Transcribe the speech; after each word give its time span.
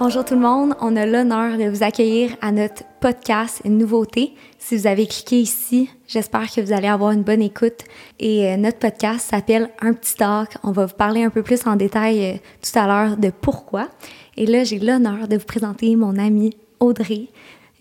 Bonjour 0.00 0.24
tout 0.24 0.34
le 0.34 0.40
monde, 0.40 0.74
on 0.80 0.94
a 0.94 1.06
l'honneur 1.06 1.58
de 1.58 1.68
vous 1.68 1.82
accueillir 1.82 2.36
à 2.40 2.52
notre 2.52 2.84
podcast, 3.00 3.60
une 3.64 3.78
nouveauté. 3.78 4.32
Si 4.56 4.76
vous 4.76 4.86
avez 4.86 5.08
cliqué 5.08 5.40
ici, 5.40 5.90
j'espère 6.06 6.48
que 6.48 6.60
vous 6.60 6.72
allez 6.72 6.86
avoir 6.86 7.10
une 7.10 7.24
bonne 7.24 7.42
écoute. 7.42 7.80
Et 8.20 8.46
euh, 8.46 8.56
notre 8.56 8.78
podcast 8.78 9.28
s'appelle 9.28 9.70
Un 9.80 9.94
petit 9.94 10.14
talk. 10.14 10.50
On 10.62 10.70
va 10.70 10.86
vous 10.86 10.94
parler 10.94 11.24
un 11.24 11.30
peu 11.30 11.42
plus 11.42 11.66
en 11.66 11.74
détail 11.74 12.24
euh, 12.24 12.38
tout 12.62 12.78
à 12.78 12.86
l'heure 12.86 13.16
de 13.16 13.30
pourquoi. 13.30 13.88
Et 14.36 14.46
là, 14.46 14.62
j'ai 14.62 14.78
l'honneur 14.78 15.26
de 15.26 15.36
vous 15.36 15.44
présenter 15.44 15.96
mon 15.96 16.16
amie 16.16 16.56
Audrey, 16.78 17.26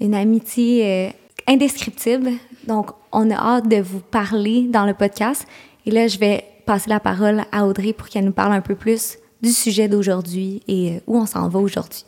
une 0.02 0.15
amitié 0.15 0.86
euh, 0.88 1.09
indescriptible. 1.45 2.31
Donc, 2.65 2.89
on 3.11 3.29
a 3.29 3.36
hâte 3.36 3.70
de 3.70 3.79
vous 3.79 3.99
parler 3.99 4.63
dans 4.63 4.88
le 4.88 4.95
podcast. 4.95 5.45
Et 5.86 5.91
là, 5.91 6.07
je 6.07 6.18
vais 6.18 6.45
passer 6.65 6.89
la 6.89 7.00
parole 7.00 7.43
à 7.51 7.68
Audrey 7.68 7.93
pour 7.93 8.09
qu'elle 8.09 8.25
nous 8.25 8.31
parle 8.31 8.54
un 8.54 8.61
peu 8.61 8.73
plus 8.73 9.20
du 9.43 9.51
sujet 9.51 9.87
d'aujourd'hui 9.87 10.64
et 10.68 11.00
où 11.06 11.15
on 11.15 11.28
s'en 11.28 11.47
va 11.47 11.59
aujourd'hui. 11.59 12.07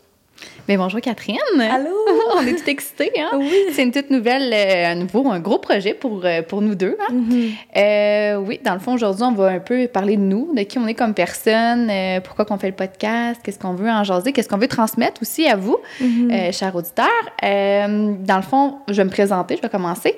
Bien, 0.68 0.78
bonjour 0.78 1.02
Catherine. 1.02 1.38
Allô? 1.60 1.90
on 2.36 2.42
est 2.46 2.54
tout 2.54 2.70
excités, 2.70 3.12
hein? 3.18 3.32
Oui. 3.40 3.52
C'est 3.72 3.82
une 3.84 3.92
toute 3.92 4.12
nouvelle, 4.12 4.54
euh, 4.54 4.92
un 4.92 4.96
nouveau, 4.96 5.28
un 5.32 5.40
gros 5.40 5.58
projet 5.58 5.96
pour, 5.96 6.22
euh, 6.24 6.44
pour 6.44 6.62
nous 6.62 6.76
deux. 6.76 6.96
Hein? 7.00 7.14
Mm-hmm. 7.14 7.50
Euh, 7.78 8.38
oui, 8.38 8.60
dans 8.64 8.74
le 8.74 8.80
fond, 8.80 8.94
aujourd'hui, 8.94 9.24
on 9.24 9.32
va 9.32 9.48
un 9.48 9.60
peu 9.60 9.88
parler 9.88 10.16
de 10.16 10.22
nous, 10.22 10.54
de 10.56 10.62
qui 10.62 10.78
on 10.78 10.86
est 10.88 10.94
comme 10.94 11.16
personne, 11.16 11.90
euh, 11.90 12.20
pourquoi 12.22 12.46
qu'on 12.46 12.58
fait 12.60 12.68
le 12.68 12.76
podcast, 12.76 13.42
qu'est-ce 13.44 13.58
qu'on 13.58 13.74
veut 13.74 13.90
en 13.90 14.04
jaser, 14.04 14.32
qu'est-ce 14.32 14.48
qu'on 14.48 14.58
veut 14.60 14.68
transmettre 14.68 15.22
aussi 15.24 15.48
à 15.48 15.56
vous, 15.56 15.78
Mm-hmm. 16.02 16.32
euh, 16.50 16.52
chers 16.52 16.76
auditeurs. 16.76 17.08
Dans 17.42 18.36
le 18.38 18.42
fond, 18.44 18.78
je 18.88 18.94
vais 18.94 19.06
me 19.06 19.10
présenter, 19.10 19.56
je 19.58 19.62
vais 19.62 19.70
commencer. 19.70 20.16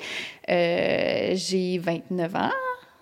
J'ai 0.48 1.78
29 1.78 2.36
ans. 2.36 2.50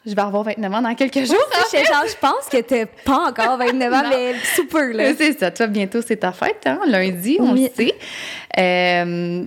Je 0.06 0.14
vais 0.14 0.22
avoir 0.22 0.42
29 0.44 0.72
ans 0.74 0.82
dans 0.82 0.94
quelques 0.94 1.24
jours. 1.26 1.36
Je, 1.72 1.76
genre, 1.76 2.04
je 2.08 2.16
pense 2.18 2.48
que 2.50 2.58
t'es 2.62 2.86
pas 2.86 3.28
encore 3.28 3.58
29 3.58 3.92
ans, 3.92 4.02
mais 4.10 4.32
super, 4.54 4.92
là. 4.94 5.14
C'est 5.14 5.38
ça. 5.38 5.50
Toi, 5.50 5.66
bientôt, 5.66 6.00
c'est 6.00 6.16
ta 6.16 6.32
fête, 6.32 6.62
hein? 6.66 6.80
Lundi, 6.86 7.36
on 7.38 7.52
Oui. 7.52 7.68
le 7.76 7.84
sait. 7.84 7.94
Euh, 8.58 9.44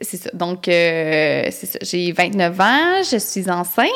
c'est 0.00 0.16
ça. 0.16 0.30
Donc, 0.34 0.66
euh, 0.66 1.44
c'est 1.50 1.66
ça. 1.66 1.78
J'ai 1.82 2.10
29 2.10 2.60
ans. 2.60 3.02
Je 3.08 3.16
suis 3.18 3.48
enceinte 3.48 3.86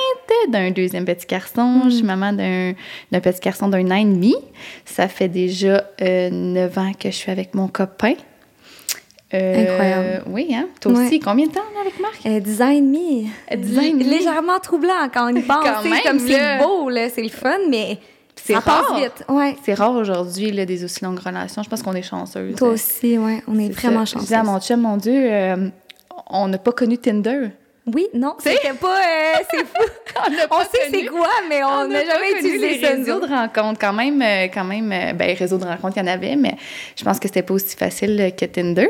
d'un 0.49 0.71
deuxième 0.71 1.05
petit 1.05 1.27
garçon. 1.27 1.83
Je 1.87 1.97
suis 1.97 2.05
maman 2.05 2.33
d'un 2.33 2.75
d'un 3.11 3.21
petit 3.21 3.41
garçon 3.41 3.67
d'un 3.69 3.91
an 3.91 3.97
et 3.97 4.05
demi. 4.05 4.37
Ça 4.85 5.09
fait 5.09 5.29
déjà 5.29 5.83
euh, 6.01 6.31
9 6.31 6.79
ans 6.79 6.93
que 6.93 7.11
je 7.11 7.17
suis 7.17 7.33
avec 7.33 7.55
mon 7.55 7.67
copain. 7.67 8.15
Euh, 9.35 9.63
Incroyable. 9.63 10.23
Oui, 10.29 10.55
hein? 10.55 10.69
Toi 10.81 10.93
Ouais. 10.93 11.07
aussi. 11.07 11.19
Combien 11.21 11.47
de 11.47 11.53
temps 11.53 11.61
avec 11.81 11.99
Marc? 11.99 12.25
Euh, 12.27 12.39
10 12.39 12.63
ans 12.63 12.71
et 12.71 12.81
demi. 12.81 13.29
Euh, 13.53 13.57
10 13.57 13.79
ans 13.79 13.83
et 13.83 13.91
demi. 13.91 14.05
Légèrement 14.05 14.61
troublant 14.61 15.09
quand 15.13 15.31
on 15.33 15.35
y 15.35 15.41
pense. 15.43 15.65
Même, 15.85 16.01
comme 16.05 16.19
c'est 16.21 16.59
beau, 16.59 16.89
là, 16.89 17.09
c'est 17.11 17.23
le 17.23 17.29
fun, 17.29 17.57
mais 17.69 17.99
C'est 18.37 18.53
ça 18.55 18.61
passe 18.61 18.87
rare. 18.87 18.99
vite. 19.01 19.25
Ouais. 19.29 19.57
C'est 19.65 19.75
rare 19.75 19.95
aujourd'hui, 19.97 20.53
là, 20.53 20.65
des 20.65 20.85
aussi 20.85 21.05
longues 21.05 21.19
relations. 21.19 21.63
Je 21.65 21.69
pense 21.69 21.83
qu'on 21.83 21.95
est 21.95 22.03
chanceuses. 22.03 22.55
Toi 22.55 22.69
aussi, 22.69 23.19
ouais, 23.19 23.43
on 23.49 23.59
est, 23.59 23.67
C'est 23.67 23.73
vraiment 23.89 24.01
ça. 24.01 24.05
Je 24.05 24.11
chanceux. 24.13 24.25
disais 24.27 24.37
à 24.37 24.43
mon 24.45 24.61
chum, 24.61 24.81
mon 24.81 24.97
Dieu, 24.97 25.13
euh, 25.29 25.69
on 26.31 26.47
n'a 26.47 26.59
pas 26.59 26.73
connu 26.73 26.97
Tinder. 26.99 27.49
Oui, 27.93 28.07
non, 28.15 28.35
c'était 28.39 28.73
pas. 28.81 28.97
euh, 28.97 29.43
c'est 29.51 29.59
fou. 29.65 29.91
On, 30.17 30.33
On 30.33 30.59
pas 30.59 30.65
sait 30.65 30.89
c'est 30.91 31.05
quoi, 31.07 31.29
mais 31.49 31.63
on 31.63 31.87
n'a 31.87 32.05
jamais 32.05 32.33
connu 32.35 32.39
utilisé 32.55 32.79
les 32.79 32.87
réseaux 32.89 33.21
de 33.21 33.27
rencontres. 33.27 33.79
Quand 33.81 33.93
même, 33.93 34.21
euh, 34.23 34.45
quand 34.53 34.65
même 34.65 34.91
euh, 34.93 35.13
ben, 35.13 35.37
réseau 35.37 35.57
de 35.59 35.65
rencontres, 35.65 35.97
il 35.97 36.01
y 36.01 36.03
en 36.03 36.13
avait, 36.13 36.35
mais 36.37 36.57
je 36.97 37.05
pense 37.05 37.21
que 37.21 37.29
c'était 37.29 37.43
pas 37.43 37.55
aussi 37.55 37.77
facile 37.77 38.21
euh, 38.21 38.31
que 38.31 38.45
Tinder. 38.45 38.89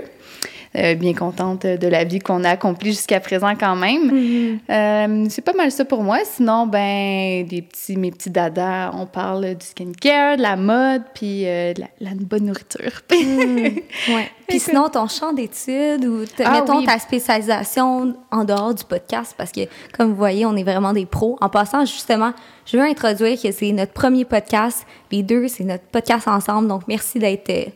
Euh, 0.74 0.94
bien 0.94 1.14
contente 1.14 1.64
de 1.64 1.88
la 1.88 2.04
vie 2.04 2.18
qu'on 2.18 2.44
a 2.44 2.50
accomplie 2.50 2.90
jusqu'à 2.90 3.20
présent 3.20 3.54
quand 3.58 3.76
même. 3.76 4.10
Mhm. 4.10 4.58
Euh, 4.68 5.26
c'est 5.30 5.42
pas 5.42 5.54
mal 5.54 5.70
ça 5.70 5.84
pour 5.84 6.02
moi. 6.02 6.18
Sinon, 6.24 6.66
ben, 6.66 7.46
des 7.46 7.62
petits, 7.62 7.96
mes 7.96 8.10
petits 8.10 8.30
dadas, 8.30 8.90
on 8.92 9.06
parle 9.06 9.54
du 9.54 9.64
skincare, 9.64 10.36
de 10.36 10.42
la 10.42 10.56
mode, 10.56 11.02
puis 11.14 11.46
euh, 11.46 11.72
de 11.72 11.80
la, 11.80 11.88
la 12.00 12.10
bonne 12.14 12.46
nourriture. 12.46 13.02
Mm, 13.10 13.56
ouais. 14.14 14.30
Puis 14.48 14.60
sinon, 14.60 14.88
ton 14.88 15.08
champ 15.08 15.32
d'études 15.32 16.04
ou 16.04 16.24
Ah 16.44 16.60
mettons 16.60 16.78
oui. 16.78 16.84
ta 16.84 16.98
spécialisation 16.98 18.14
en 18.30 18.44
dehors 18.44 18.74
du 18.74 18.84
podcast, 18.84 19.34
parce 19.36 19.52
que 19.52 19.62
comme 19.96 20.10
vous 20.10 20.16
voyez, 20.16 20.44
on 20.46 20.56
est 20.56 20.62
vraiment 20.64 20.92
des 20.92 21.06
pros. 21.06 21.38
En 21.40 21.48
passant, 21.48 21.84
justement, 21.84 22.32
je 22.66 22.76
veux 22.76 22.84
introduire 22.84 23.40
que 23.40 23.50
c'est 23.50 23.72
notre 23.72 23.92
premier 23.92 24.24
podcast. 24.24 24.86
Les 25.10 25.22
deux, 25.22 25.48
c'est 25.48 25.64
notre 25.64 25.84
podcast 25.84 26.28
ensemble. 26.28 26.68
Donc, 26.68 26.82
merci 26.86 27.18
d'être 27.18 27.72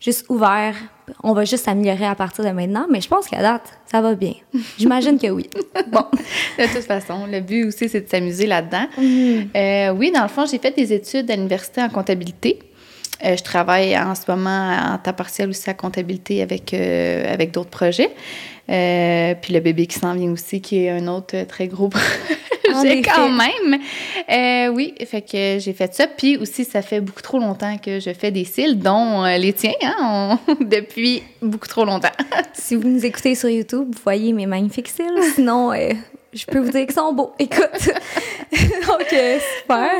juste 0.00 0.24
ouvert. 0.28 0.74
On 1.22 1.32
va 1.32 1.44
juste 1.44 1.64
s'améliorer 1.64 2.06
à 2.06 2.14
partir 2.14 2.44
de 2.44 2.50
maintenant, 2.50 2.86
mais 2.90 3.00
je 3.00 3.08
pense 3.08 3.28
qu'à 3.28 3.40
date, 3.40 3.62
ça 3.86 4.00
va 4.00 4.14
bien. 4.14 4.34
J'imagine 4.78 5.18
que 5.18 5.28
oui. 5.28 5.48
Bon. 5.92 6.04
De 6.58 6.64
toute 6.74 6.84
façon, 6.84 7.26
le 7.30 7.40
but 7.40 7.64
aussi, 7.64 7.88
c'est 7.88 8.02
de 8.02 8.08
s'amuser 8.08 8.46
là-dedans. 8.46 8.86
Euh, 9.56 9.90
oui, 9.90 10.10
dans 10.10 10.22
le 10.22 10.28
fond, 10.28 10.44
j'ai 10.44 10.58
fait 10.58 10.76
des 10.76 10.92
études 10.92 11.30
à 11.30 11.36
l'université 11.36 11.82
en 11.82 11.88
comptabilité. 11.88 12.58
Euh, 13.24 13.36
je 13.36 13.42
travaille 13.42 13.96
en 13.98 14.14
ce 14.14 14.22
moment 14.30 14.70
en 14.94 14.98
temps 14.98 15.12
partiel 15.12 15.48
aussi 15.48 15.68
à 15.68 15.74
comptabilité 15.74 16.40
avec, 16.42 16.72
euh, 16.72 17.32
avec 17.32 17.50
d'autres 17.50 17.70
projets. 17.70 18.10
Euh, 18.70 19.34
puis 19.40 19.52
le 19.54 19.60
bébé 19.60 19.86
qui 19.86 19.98
s'en 19.98 20.14
vient 20.14 20.30
aussi, 20.30 20.60
qui 20.60 20.84
est 20.84 20.90
un 20.90 21.06
autre 21.08 21.42
très 21.44 21.66
gros 21.68 21.88
projet 22.64 23.02
quand 23.02 23.30
même. 23.30 23.80
Oui, 24.74 24.94
fait 25.06 25.22
que 25.22 25.58
j'ai 25.58 25.72
fait 25.72 25.92
ça. 25.94 26.06
Puis 26.06 26.36
aussi, 26.36 26.64
ça 26.64 26.82
fait 26.82 27.00
beaucoup 27.00 27.22
trop 27.22 27.38
longtemps 27.38 27.76
que 27.78 27.98
je 27.98 28.10
fais 28.12 28.30
des 28.30 28.44
cils, 28.44 28.78
dont 28.78 29.24
les 29.24 29.52
tiens, 29.52 29.72
hein, 29.82 30.38
on- 30.48 30.54
depuis 30.64 31.22
beaucoup 31.42 31.68
trop 31.68 31.84
longtemps. 31.84 32.08
Si 32.52 32.76
vous 32.76 32.86
nous 32.88 33.04
écoutez 33.06 33.34
sur 33.34 33.48
YouTube, 33.48 33.86
vous 33.94 34.02
voyez 34.04 34.32
mes 34.32 34.44
magnifiques 34.46 34.88
cils. 34.88 35.32
Sinon, 35.34 35.72
je 36.34 36.44
peux 36.44 36.58
vous 36.58 36.70
dire 36.70 36.84
qu'ils 36.84 36.94
sont 36.94 37.12
beaux. 37.14 37.32
Écoute. 37.38 37.88
Donc, 38.86 39.06
super. 39.08 39.90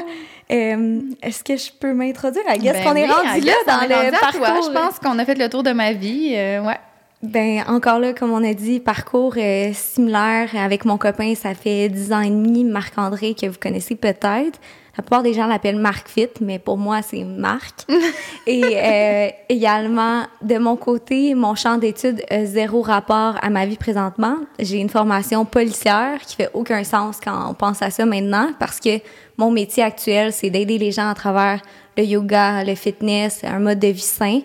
Euh, 0.51 1.01
Est-ce 1.23 1.45
que 1.45 1.57
je 1.57 1.71
peux 1.79 1.93
m'introduire? 1.93 2.43
I 2.49 2.59
guess 2.59 2.73
Ben 2.73 2.85
qu'on 2.85 2.95
est 2.97 3.07
rendu 3.07 3.41
là 3.41 3.53
dans 3.67 3.87
le 3.89 3.95
à 3.95 4.11
toi. 4.11 4.19
parcours. 4.21 4.63
Je 4.65 4.71
pense 4.73 4.99
qu'on 4.99 5.19
a 5.19 5.25
fait 5.25 5.35
le 5.35 5.49
tour 5.51 5.63
de 5.63 5.73
ma 5.73 5.93
vie. 5.93 6.33
euh, 6.37 6.63
ouais. 6.63 6.79
Ben, 7.23 7.65
encore 7.67 7.99
là, 7.99 8.13
comme 8.13 8.31
on 8.31 8.45
a 8.45 8.55
dit, 8.55 8.79
parcours 8.79 9.35
euh, 9.39 9.73
similaire 9.73 10.51
avec 10.55 10.85
mon 10.85 10.99
copain, 10.99 11.35
ça 11.35 11.53
fait 11.53 11.89
10 11.89 12.13
ans 12.13 12.21
et 12.21 12.31
demi, 12.31 12.63
Marc-André, 12.63 13.35
que 13.35 13.47
vous 13.47 13.59
connaissez 13.61 13.97
peut-être. 13.97 14.61
La 14.97 15.03
plupart 15.03 15.25
des 15.25 15.33
gens 15.33 15.49
l'appellent 15.49 15.81
Marc 15.81 16.09
Fit, 16.09 16.29
mais 16.41 16.61
pour 16.61 16.77
moi, 16.77 17.03
c'est 17.03 17.25
Marc. 17.25 17.87
et 18.47 18.63
euh, 18.65 19.29
également, 19.49 20.25
de 20.43 20.59
mon 20.59 20.77
côté, 20.77 21.35
mon 21.35 21.57
champ 21.57 21.77
d'études 21.77 22.23
a 22.31 22.45
zéro 22.45 22.83
rapport 22.83 23.35
à 23.43 23.51
ma 23.51 23.67
vie 23.67 23.77
présentement. 23.77 24.37
J'ai 24.61 24.79
une 24.79 24.89
formation 24.89 25.45
policière 25.45 26.21
qui 26.25 26.37
fait 26.37 26.51
aucun 26.55 26.85
sens 26.85 27.19
quand 27.23 27.51
on 27.51 27.55
pense 27.55 27.83
à 27.83 27.91
ça 27.91 28.07
maintenant, 28.07 28.51
parce 28.61 28.79
que 28.79 29.01
mon 29.37 29.51
métier 29.51 29.83
actuel, 29.83 30.33
c'est 30.33 30.51
d'aider 30.51 30.79
les 30.79 30.93
gens 30.93 31.09
à 31.09 31.15
travers 31.15 31.63
le 31.97 32.05
yoga, 32.05 32.63
le 32.63 32.77
fitness, 32.77 33.43
un 33.43 33.59
mode 33.59 33.81
de 33.81 33.89
vie 33.89 34.01
sain. 34.01 34.41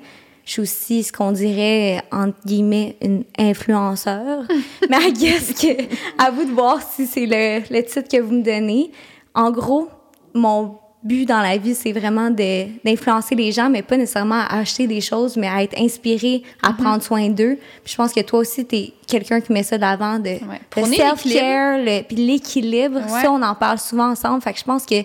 Je 0.46 0.52
suis 0.52 0.62
aussi 0.62 1.04
ce 1.04 1.12
qu'on 1.14 1.32
dirait, 1.32 2.02
entre 2.12 2.36
guillemets, 2.46 2.98
une 3.02 3.24
influenceur. 3.38 4.44
Mais 4.90 4.98
I 5.10 5.14
guess 5.14 5.54
que, 5.54 5.84
à 6.22 6.32
vous 6.32 6.44
de 6.44 6.52
voir 6.52 6.80
si 6.82 7.06
c'est 7.08 7.26
le, 7.26 7.60
le 7.74 7.82
titre 7.84 8.10
que 8.10 8.22
vous 8.22 8.34
me 8.34 8.44
donnez. 8.44 8.92
En 9.34 9.52
gros, 9.52 9.88
mon 10.34 10.78
but 11.02 11.26
dans 11.26 11.42
la 11.42 11.58
vie, 11.58 11.76
c'est 11.76 11.92
vraiment 11.94 12.30
d'influencer 12.30 13.36
les 13.36 13.52
gens, 13.52 13.70
mais 13.70 13.82
pas 13.82 13.98
nécessairement 13.98 14.42
à 14.48 14.60
acheter 14.60 14.88
des 14.88 15.02
choses, 15.02 15.36
mais 15.38 15.48
à 15.48 15.64
être 15.64 15.78
inspiré, 15.80 16.44
à 16.62 16.74
prendre 16.74 17.02
soin 17.04 17.30
d'eux. 17.30 17.58
Puis 17.84 17.92
je 17.94 17.96
pense 17.98 18.14
que 18.14 18.22
toi 18.22 18.40
aussi, 18.40 18.66
tu 18.66 18.76
es 18.76 18.94
quelqu'un 19.08 19.42
qui 19.42 19.52
met 19.54 19.64
ça 19.64 19.78
de 19.78 19.82
l'avant, 19.82 20.20
de, 20.20 20.30
le 20.30 20.40
Prôner 20.70 20.96
self-care, 20.98 21.78
le- 21.80 22.02
puis 22.04 22.16
l'équilibre. 22.18 23.00
Ouais. 23.00 23.22
Ça, 23.22 23.32
on 23.32 23.42
en 23.42 23.56
parle 23.56 23.80
souvent 23.80 24.10
ensemble. 24.12 24.42
Fait 24.42 24.54
que 24.54 24.60
je 24.60 24.64
pense 24.66 24.86
que 24.86 24.96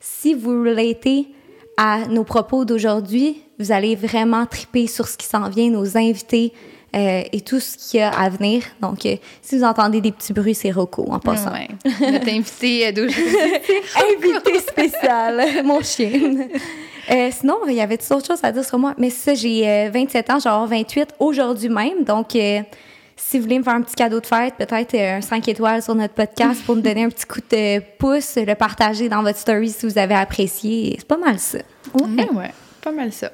si 0.00 0.34
vous 0.34 0.50
relatez 0.62 1.26
à 1.76 2.06
nos 2.08 2.24
propos 2.24 2.64
d'aujourd'hui, 2.64 3.42
vous 3.58 3.72
allez 3.72 3.96
vraiment 3.96 4.46
triper 4.46 4.86
sur 4.86 5.08
ce 5.08 5.16
qui 5.16 5.26
s'en 5.26 5.48
vient, 5.48 5.70
nos 5.70 5.96
invités 5.96 6.52
euh, 6.94 7.22
et 7.32 7.40
tout 7.40 7.58
ce 7.58 7.76
qu'il 7.76 8.00
y 8.00 8.02
a 8.02 8.10
à 8.10 8.28
venir. 8.28 8.62
Donc, 8.80 9.04
euh, 9.04 9.16
si 9.42 9.58
vous 9.58 9.64
entendez 9.64 10.00
des 10.00 10.12
petits 10.12 10.32
bruits, 10.32 10.54
c'est 10.54 10.70
Rocco 10.70 11.04
en 11.10 11.18
passant. 11.18 11.52
Ouais. 11.52 11.68
Notre 11.84 12.28
invité 12.28 12.92
d'aujourd'hui. 12.92 13.24
Invité 14.16 14.58
spécial, 14.60 15.42
mon 15.64 15.80
chien. 15.82 16.10
Euh, 17.10 17.30
sinon, 17.32 17.56
il 17.66 17.74
y 17.74 17.80
avait 17.80 17.96
d'autres 17.96 18.26
choses 18.26 18.44
à 18.44 18.52
dire 18.52 18.64
sur 18.64 18.78
moi? 18.78 18.94
Mais 18.96 19.10
ça, 19.10 19.34
j'ai 19.34 19.68
euh, 19.68 19.90
27 19.92 20.30
ans, 20.30 20.38
genre 20.38 20.66
28 20.66 21.14
aujourd'hui 21.18 21.68
même. 21.68 22.04
Donc, 22.04 22.36
si 23.16 23.38
vous 23.38 23.44
voulez 23.44 23.58
me 23.58 23.64
faire 23.64 23.74
un 23.74 23.82
petit 23.82 23.94
cadeau 23.94 24.20
de 24.20 24.26
fête, 24.26 24.54
peut-être 24.56 24.94
euh, 24.94 25.18
un 25.18 25.20
5 25.20 25.48
étoiles 25.48 25.82
sur 25.82 25.94
notre 25.94 26.14
podcast 26.14 26.62
pour 26.64 26.76
me 26.76 26.80
donner 26.80 27.04
un 27.04 27.08
petit 27.08 27.26
coup 27.26 27.40
de 27.50 27.80
pouce, 27.98 28.36
le 28.36 28.54
partager 28.54 29.08
dans 29.08 29.22
votre 29.22 29.38
story 29.38 29.70
si 29.70 29.86
vous 29.86 29.98
avez 29.98 30.14
apprécié. 30.14 30.96
C'est 30.98 31.06
pas 31.08 31.16
mal 31.16 31.38
ça. 31.38 31.58
Ouais, 31.94 32.28
ouais, 32.30 32.50
pas 32.82 32.92
mal 32.92 33.12
ça. 33.12 33.30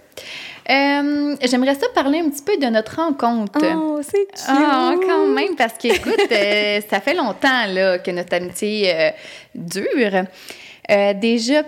Euh, 0.71 1.37
J'aimerais 1.43 1.75
ça 1.75 1.87
parler 1.95 2.21
un 2.21 2.29
petit 2.29 2.43
peu 2.43 2.57
de 2.57 2.67
notre 2.67 2.97
rencontre. 2.97 3.61
Oh, 3.75 4.01
c'est 4.03 4.27
cute. 4.27 4.45
Ah, 4.47 4.95
quand 5.05 5.27
même, 5.27 5.57
parce 5.57 5.75
que, 5.75 5.89
écoute, 5.89 6.31
euh, 6.31 6.81
ça 6.91 7.01
fait 7.01 7.15
longtemps 7.15 7.67
là, 7.69 7.99
que 7.99 8.11
notre 8.11 8.35
amitié 8.35 8.95
euh, 8.95 9.11
dure. 9.55 10.27
Déjà 11.17 11.63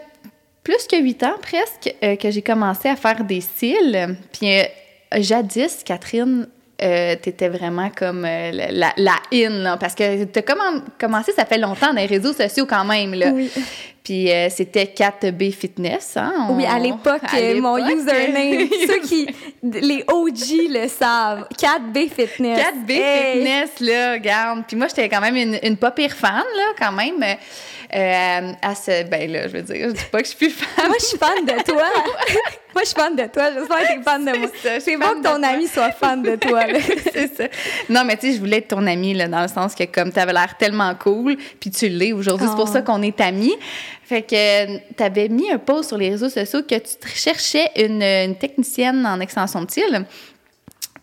plus 0.65 0.87
que 0.89 1.01
huit 1.01 1.23
ans 1.23 1.35
presque 1.41 1.95
que 2.01 2.31
j'ai 2.31 2.43
commencé 2.43 2.89
à 2.89 2.97
faire 2.97 3.25
des 3.25 3.41
cils. 3.41 4.17
Puis 4.33 4.49
jadis, 5.17 5.83
Catherine, 5.85 6.49
euh, 6.83 7.17
t'étais 7.17 7.49
vraiment 7.49 7.91
comme 7.91 8.25
euh, 8.25 8.51
la, 8.71 8.93
la, 8.97 9.17
in, 9.33 9.77
parce 9.79 9.95
que 9.95 10.25
t'as 10.25 10.41
commen- 10.41 10.83
commencé, 10.99 11.33
ça 11.33 11.45
fait 11.45 11.59
longtemps 11.59 11.93
dans 11.93 12.01
les 12.01 12.07
réseaux 12.07 12.33
sociaux 12.33 12.67
quand 12.69 12.85
même. 12.85 13.15
Là. 13.15 13.31
Oui. 13.33 13.51
Puis 14.05 14.33
euh, 14.33 14.49
c'était 14.51 14.85
4B 14.85 15.53
Fitness. 15.53 16.17
Hein? 16.17 16.49
Oui, 16.51 16.67
à 16.67 16.79
l'époque, 16.79 17.23
euh, 17.35 17.61
mon 17.61 17.77
username, 17.79 18.69
ceux 18.87 19.01
qui, 19.01 19.29
les 19.63 20.05
OG 20.09 20.71
le 20.71 20.89
savent. 20.89 21.47
4B 21.57 22.09
Fitness. 22.11 22.59
4B 22.59 22.87
Fitness, 22.89 23.71
là, 23.81 24.13
regarde. 24.15 24.65
Puis 24.67 24.77
moi, 24.77 24.89
j'étais 24.89 25.09
quand 25.09 25.21
même 25.21 25.37
une, 25.37 25.59
une 25.63 25.77
pas 25.77 25.93
pire 25.93 26.13
fan, 26.13 26.43
là, 26.57 26.73
quand 26.79 26.93
même. 26.93 27.23
Euh, 27.95 28.53
à 28.63 28.75
ce, 28.75 29.05
ben 29.05 29.31
là, 29.31 29.49
je 29.49 29.53
veux 29.53 29.63
dire, 29.63 29.89
je 29.91 29.95
dis 29.95 30.05
pas 30.11 30.21
que 30.21 30.25
je 30.25 30.31
suis 30.31 30.39
plus 30.39 30.51
fan. 30.51 30.69
moi, 30.89 30.97
je 30.99 31.05
suis 31.05 31.19
fan 31.19 31.45
de 31.45 31.63
toi. 31.63 31.83
moi, 32.75 32.83
je 32.83 32.87
suis 32.87 32.95
fan 32.95 33.15
de 33.15 33.27
toi. 33.27 33.51
J'espère 33.53 33.79
que 33.81 33.93
tu 33.93 34.01
es 34.01 34.03
fan 34.03 34.25
de 34.25 34.39
moi. 34.39 34.49
C'est 34.81 34.97
bon 34.97 35.21
que 35.21 35.23
ton 35.23 35.43
ami 35.43 35.69
soit 35.69 35.93
fan 35.93 36.23
de 36.23 36.37
toi. 36.37 36.63
c'est 37.13 37.37
ça. 37.37 37.45
Non, 37.91 38.05
mais 38.07 38.17
tu 38.17 38.29
sais, 38.29 38.37
je 38.37 38.41
voulais 38.41 38.59
être 38.59 38.69
ton 38.69 38.87
ami, 38.87 39.13
là, 39.13 39.29
dans 39.29 39.43
le 39.43 39.49
sens 39.49 39.75
que 39.75 39.85
comme 39.85 40.11
tu 40.11 40.19
avais 40.19 40.33
l'air 40.33 40.57
tellement 40.57 40.95
cool, 40.95 41.37
puis 41.61 41.71
tu 41.71 41.91
l'es 41.91 42.15
aujourd'hui, 42.15 42.47
c'est 42.49 42.57
pour 42.57 42.69
ça 42.69 42.79
oh. 42.81 42.85
qu'on 42.85 43.03
est 43.03 43.21
amis. 43.21 43.55
Fait 44.13 44.21
que 44.21 44.77
tu 44.95 45.03
avais 45.03 45.31
mis 45.31 45.51
un 45.51 45.57
post 45.57 45.89
sur 45.89 45.97
les 45.97 46.11
réseaux 46.11 46.29
sociaux 46.29 46.61
que 46.69 46.75
tu 46.75 47.09
cherchais 47.15 47.71
une, 47.77 48.03
une 48.03 48.37
technicienne 48.37 49.07
en 49.07 49.19
extension 49.21 49.63
de 49.63 49.71
cils. 49.71 50.05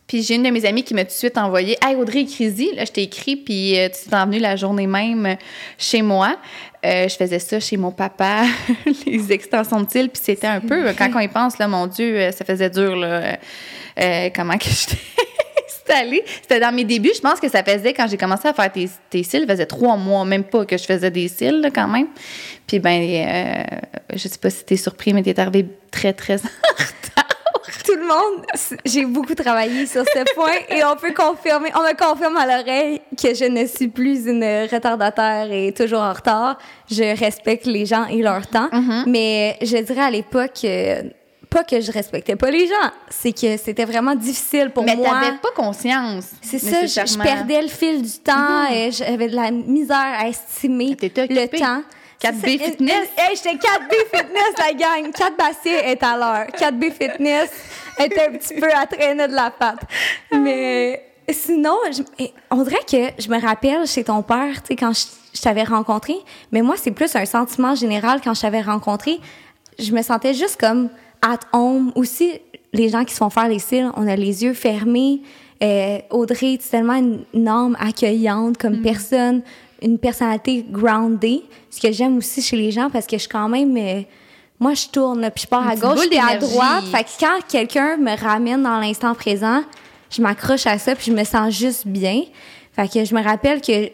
Puis 0.05 0.21
j'ai 0.21 0.35
une 0.35 0.43
de 0.43 0.51
mes 0.51 0.63
amies 0.63 0.83
qui 0.83 0.93
m'a 0.93 1.05
tout 1.05 1.09
de 1.09 1.13
suite 1.13 1.35
envoyé 1.35 1.75
Hey 1.83 1.95
Audrey 1.95 2.25
Crisi, 2.25 2.69
là, 2.75 2.85
je 2.85 2.91
t'ai 2.91 3.01
écrit, 3.01 3.35
puis 3.35 3.79
euh, 3.79 3.89
tu 3.89 4.13
es 4.13 4.25
venue 4.25 4.37
la 4.37 4.55
journée 4.55 4.85
même 4.85 5.37
chez 5.79 6.03
moi. 6.03 6.37
Euh, 6.85 7.09
je 7.09 7.15
faisais 7.15 7.39
ça 7.39 7.59
chez 7.59 7.77
mon 7.77 7.89
papa, 7.91 8.43
les 9.07 9.31
extensions 9.31 9.81
de 9.81 9.89
cils, 9.89 10.09
puis 10.09 10.21
c'était 10.23 10.45
un 10.45 10.61
peu, 10.61 10.93
quand 10.95 11.09
on 11.15 11.19
y 11.19 11.27
pense, 11.27 11.57
là, 11.57 11.67
mon 11.67 11.87
Dieu, 11.87 12.15
euh, 12.15 12.31
ça 12.31 12.45
faisait 12.45 12.69
dur, 12.69 12.95
là, 12.95 13.39
comment 14.35 14.59
que 14.59 14.65
j'étais 14.65 15.01
installée. 15.89 16.23
C'était 16.41 16.59
dans 16.59 16.73
mes 16.73 16.83
débuts, 16.83 17.11
je 17.15 17.21
pense 17.21 17.39
que 17.39 17.49
ça 17.49 17.63
faisait, 17.63 17.93
quand 17.93 18.07
j'ai 18.07 18.17
commencé 18.17 18.47
à 18.47 18.53
faire 18.53 18.71
tes, 18.71 18.89
tes 19.09 19.23
cils, 19.23 19.41
ça 19.41 19.53
faisait 19.53 19.65
trois 19.65 19.97
mois, 19.97 20.25
même 20.25 20.43
pas 20.43 20.65
que 20.65 20.77
je 20.77 20.83
faisais 20.83 21.11
des 21.11 21.27
cils, 21.27 21.61
là, 21.61 21.69
quand 21.71 21.87
même. 21.87 22.07
Puis 22.67 22.79
ben, 22.79 23.65
je 24.13 24.27
sais 24.27 24.37
pas 24.37 24.49
si 24.49 24.63
t'es 24.65 24.77
surpris, 24.77 25.13
mais 25.13 25.23
t'es 25.23 25.39
arrivé 25.39 25.65
très, 25.91 26.13
très 26.13 26.35
en 26.43 26.47
retard 26.77 27.29
tout 27.89 27.95
le 27.95 28.07
monde, 28.07 28.45
j'ai 28.85 29.05
beaucoup 29.05 29.33
travaillé 29.33 29.85
sur 29.85 30.03
ce 30.03 30.33
point 30.35 30.59
et 30.69 30.83
on 30.83 30.95
peut 30.95 31.13
confirmer, 31.13 31.71
on 31.75 31.81
me 31.81 31.95
confirme 31.97 32.37
à 32.37 32.45
l'oreille 32.45 33.01
que 33.17 33.33
je 33.33 33.45
ne 33.45 33.65
suis 33.65 33.87
plus 33.87 34.27
une 34.27 34.43
retardataire 34.43 35.51
et 35.51 35.73
toujours 35.73 36.01
en 36.01 36.13
retard. 36.13 36.59
Je 36.89 37.17
respecte 37.17 37.65
les 37.65 37.85
gens 37.85 38.05
et 38.05 38.21
leur 38.21 38.45
temps, 38.47 38.69
mm-hmm. 38.71 39.03
mais 39.07 39.57
je 39.61 39.77
dirais 39.77 40.01
à 40.01 40.11
l'époque, 40.11 40.61
euh, 40.65 41.03
pas 41.49 41.63
que 41.63 41.81
je 41.81 41.91
respectais 41.91 42.35
pas 42.35 42.51
les 42.51 42.67
gens, 42.67 42.91
c'est 43.09 43.33
que 43.33 43.57
c'était 43.57 43.85
vraiment 43.85 44.15
difficile 44.15 44.69
pour 44.69 44.83
moi. 44.83 44.95
Mais 44.95 45.03
t'avais 45.03 45.37
pas 45.37 45.51
conscience. 45.55 46.25
C'est 46.41 46.59
ça, 46.59 46.85
je, 46.85 47.17
perdais 47.17 47.61
le 47.61 47.67
fil 47.67 48.01
du 48.01 48.19
temps 48.19 48.63
mm-hmm. 48.65 48.73
et 48.73 48.91
j'avais 48.91 49.27
de 49.27 49.35
la 49.35 49.51
misère 49.51 49.95
à 49.97 50.27
estimer 50.27 50.95
le 51.01 51.47
temps. 51.59 51.81
4B 52.21 52.61
Fitness. 52.61 53.07
Hey, 53.17 53.35
j'étais 53.35 53.55
4B 53.55 53.93
Fitness, 54.13 54.53
la 54.57 54.73
gang. 54.73 55.11
4 55.11 55.37
Bastien 55.37 55.77
est 55.77 56.03
à 56.03 56.17
l'heure. 56.17 56.47
4B 56.47 56.91
Fitness 56.91 57.49
était 57.97 58.27
un 58.27 58.31
petit 58.33 58.55
peu 58.55 58.69
à 58.73 58.85
traîner 58.85 59.27
de 59.27 59.33
la 59.33 59.51
patte. 59.51 59.79
Mais 60.31 61.01
sinon, 61.29 61.77
on 62.51 62.63
dirait 62.63 62.83
que 62.89 63.21
je 63.21 63.29
me 63.29 63.39
rappelle 63.39 63.87
chez 63.87 64.03
ton 64.03 64.21
père, 64.21 64.61
tu 64.61 64.67
sais, 64.67 64.75
quand 64.75 64.91
je, 64.93 65.41
t'avais 65.41 65.63
rencontré, 65.63 66.15
mais 66.51 66.61
moi, 66.61 66.75
c'est 66.77 66.91
plus 66.91 67.15
un 67.15 67.25
sentiment 67.25 67.73
général 67.75 68.19
quand 68.21 68.33
je 68.33 68.41
t'avais 68.41 68.61
rencontré. 68.61 69.19
Je 69.77 69.93
me 69.93 70.01
sentais 70.01 70.33
juste 70.33 70.59
comme 70.59 70.89
at 71.21 71.39
home. 71.53 71.91
Aussi, 71.95 72.33
les 72.73 72.89
gens 72.89 73.03
qui 73.05 73.13
se 73.13 73.17
font 73.17 73.29
faire 73.29 73.47
les 73.47 73.59
cils, 73.59 73.91
on 73.95 74.07
a 74.07 74.15
les 74.15 74.43
yeux 74.43 74.53
fermés. 74.53 75.21
Euh, 75.61 75.99
Audrey, 76.09 76.57
tu 76.61 76.69
tellement 76.69 76.95
une, 77.33 77.47
âme 77.47 77.75
accueillante 77.79 78.57
comme 78.57 78.77
mm. 78.77 78.81
personne 78.81 79.41
une 79.81 79.97
personnalité 79.97 80.65
groundée, 80.69 81.43
ce 81.69 81.79
que 81.79 81.91
j'aime 81.91 82.17
aussi 82.17 82.41
chez 82.41 82.57
les 82.57 82.71
gens 82.71 82.89
parce 82.89 83.05
que 83.05 83.15
je 83.15 83.21
suis 83.21 83.29
quand 83.29 83.49
même 83.49 83.75
euh, 83.77 84.01
moi 84.59 84.73
je 84.73 84.87
tourne 84.87 85.29
puis 85.33 85.43
je 85.43 85.47
pars 85.47 85.67
à 85.67 85.75
gauche 85.75 86.05
et 86.11 86.19
à 86.19 86.37
droite 86.37 86.83
fait 86.91 87.03
que 87.03 87.09
quand 87.19 87.39
quelqu'un 87.47 87.97
me 87.97 88.17
ramène 88.19 88.63
dans 88.63 88.79
l'instant 88.79 89.13
présent 89.15 89.63
je 90.09 90.21
m'accroche 90.21 90.67
à 90.67 90.77
ça 90.77 90.95
puis 90.95 91.05
je 91.07 91.13
me 91.13 91.23
sens 91.23 91.53
juste 91.53 91.87
bien 91.87 92.23
fait 92.73 92.91
que 92.91 93.05
je 93.05 93.15
me 93.15 93.23
rappelle 93.23 93.61
que 93.61 93.89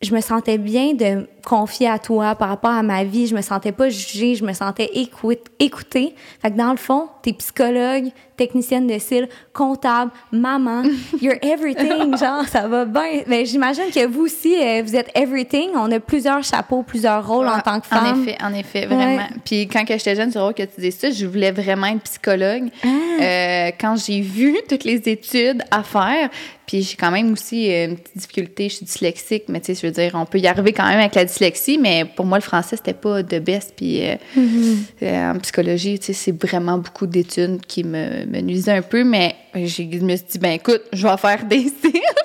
je 0.00 0.14
me 0.14 0.20
sentais 0.20 0.58
bien 0.58 0.94
de 0.94 1.26
confier 1.44 1.88
à 1.88 1.98
toi 1.98 2.34
par 2.34 2.48
rapport 2.48 2.70
à 2.70 2.82
ma 2.82 3.04
vie. 3.04 3.26
Je 3.26 3.34
me 3.34 3.42
sentais 3.42 3.72
pas 3.72 3.88
jugée, 3.88 4.34
je 4.34 4.44
me 4.44 4.52
sentais 4.52 4.90
écoutée. 4.94 6.14
Fait 6.40 6.50
que 6.50 6.56
dans 6.56 6.70
le 6.70 6.76
fond, 6.76 7.08
t'es 7.22 7.32
psychologue, 7.32 8.10
technicienne 8.36 8.86
de 8.86 8.98
cils, 8.98 9.28
comptable, 9.52 10.10
maman, 10.32 10.84
you're 11.20 11.36
everything, 11.42 12.16
genre, 12.16 12.46
ça 12.48 12.66
va 12.66 12.86
bien. 12.86 13.22
Mais 13.26 13.44
j'imagine 13.44 13.90
que 13.94 14.06
vous 14.06 14.22
aussi, 14.22 14.56
euh, 14.56 14.82
vous 14.84 14.96
êtes 14.96 15.10
everything. 15.14 15.70
On 15.74 15.92
a 15.92 16.00
plusieurs 16.00 16.42
chapeaux, 16.42 16.82
plusieurs 16.82 17.26
rôles 17.26 17.48
en 17.48 17.60
tant 17.60 17.80
que 17.80 17.86
femme. 17.86 18.06
En 18.06 18.22
effet, 18.22 18.36
en 18.42 18.54
effet, 18.54 18.86
vraiment. 18.86 19.26
Puis 19.44 19.68
quand 19.68 19.84
j'étais 19.86 20.16
jeune, 20.16 20.30
c'est 20.30 20.38
drôle 20.38 20.54
que 20.54 20.62
tu 20.62 20.80
dises 20.80 20.96
ça, 20.96 21.10
je 21.10 21.26
voulais 21.26 21.52
vraiment 21.52 21.88
être 21.88 22.02
psychologue. 22.02 22.70
Ah. 22.82 22.88
Euh, 23.20 23.70
quand 23.78 23.96
j'ai 23.96 24.20
vu 24.20 24.56
toutes 24.68 24.84
les 24.84 25.08
études 25.08 25.62
à 25.70 25.82
faire, 25.82 26.30
puis 26.70 26.82
j'ai 26.82 26.96
quand 26.96 27.10
même 27.10 27.32
aussi 27.32 27.70
euh, 27.70 27.88
une 27.88 27.96
petite 27.96 28.16
difficulté, 28.16 28.68
je 28.68 28.76
suis 28.76 28.86
dyslexique, 28.86 29.44
mais 29.48 29.60
tu 29.60 29.74
sais, 29.74 29.80
je 29.80 29.86
veux 29.86 29.92
dire, 29.92 30.12
on 30.14 30.24
peut 30.24 30.38
y 30.38 30.46
arriver 30.46 30.72
quand 30.72 30.86
même 30.86 31.00
avec 31.00 31.16
la 31.16 31.24
dyslexie, 31.30 31.78
mais 31.78 32.04
pour 32.04 32.26
moi, 32.26 32.38
le 32.38 32.42
français, 32.42 32.76
c'était 32.76 32.92
pas 32.92 33.22
de 33.22 33.38
best. 33.38 33.74
Puis 33.76 34.02
mm-hmm. 34.36 35.30
en 35.30 35.38
psychologie, 35.38 35.98
tu 35.98 36.06
sais, 36.06 36.12
c'est 36.12 36.44
vraiment 36.44 36.78
beaucoup 36.78 37.06
d'études 37.06 37.60
qui 37.66 37.84
me 37.84 38.10
me 38.26 38.40
nuisait 38.40 38.72
un 38.72 38.82
peu, 38.82 39.04
mais 39.04 39.34
je 39.54 39.82
me 39.82 40.16
suis 40.16 40.26
dit, 40.26 40.38
ben 40.38 40.52
écoute, 40.52 40.82
je 40.92 41.06
vais 41.06 41.16
faire 41.16 41.44
des 41.44 41.66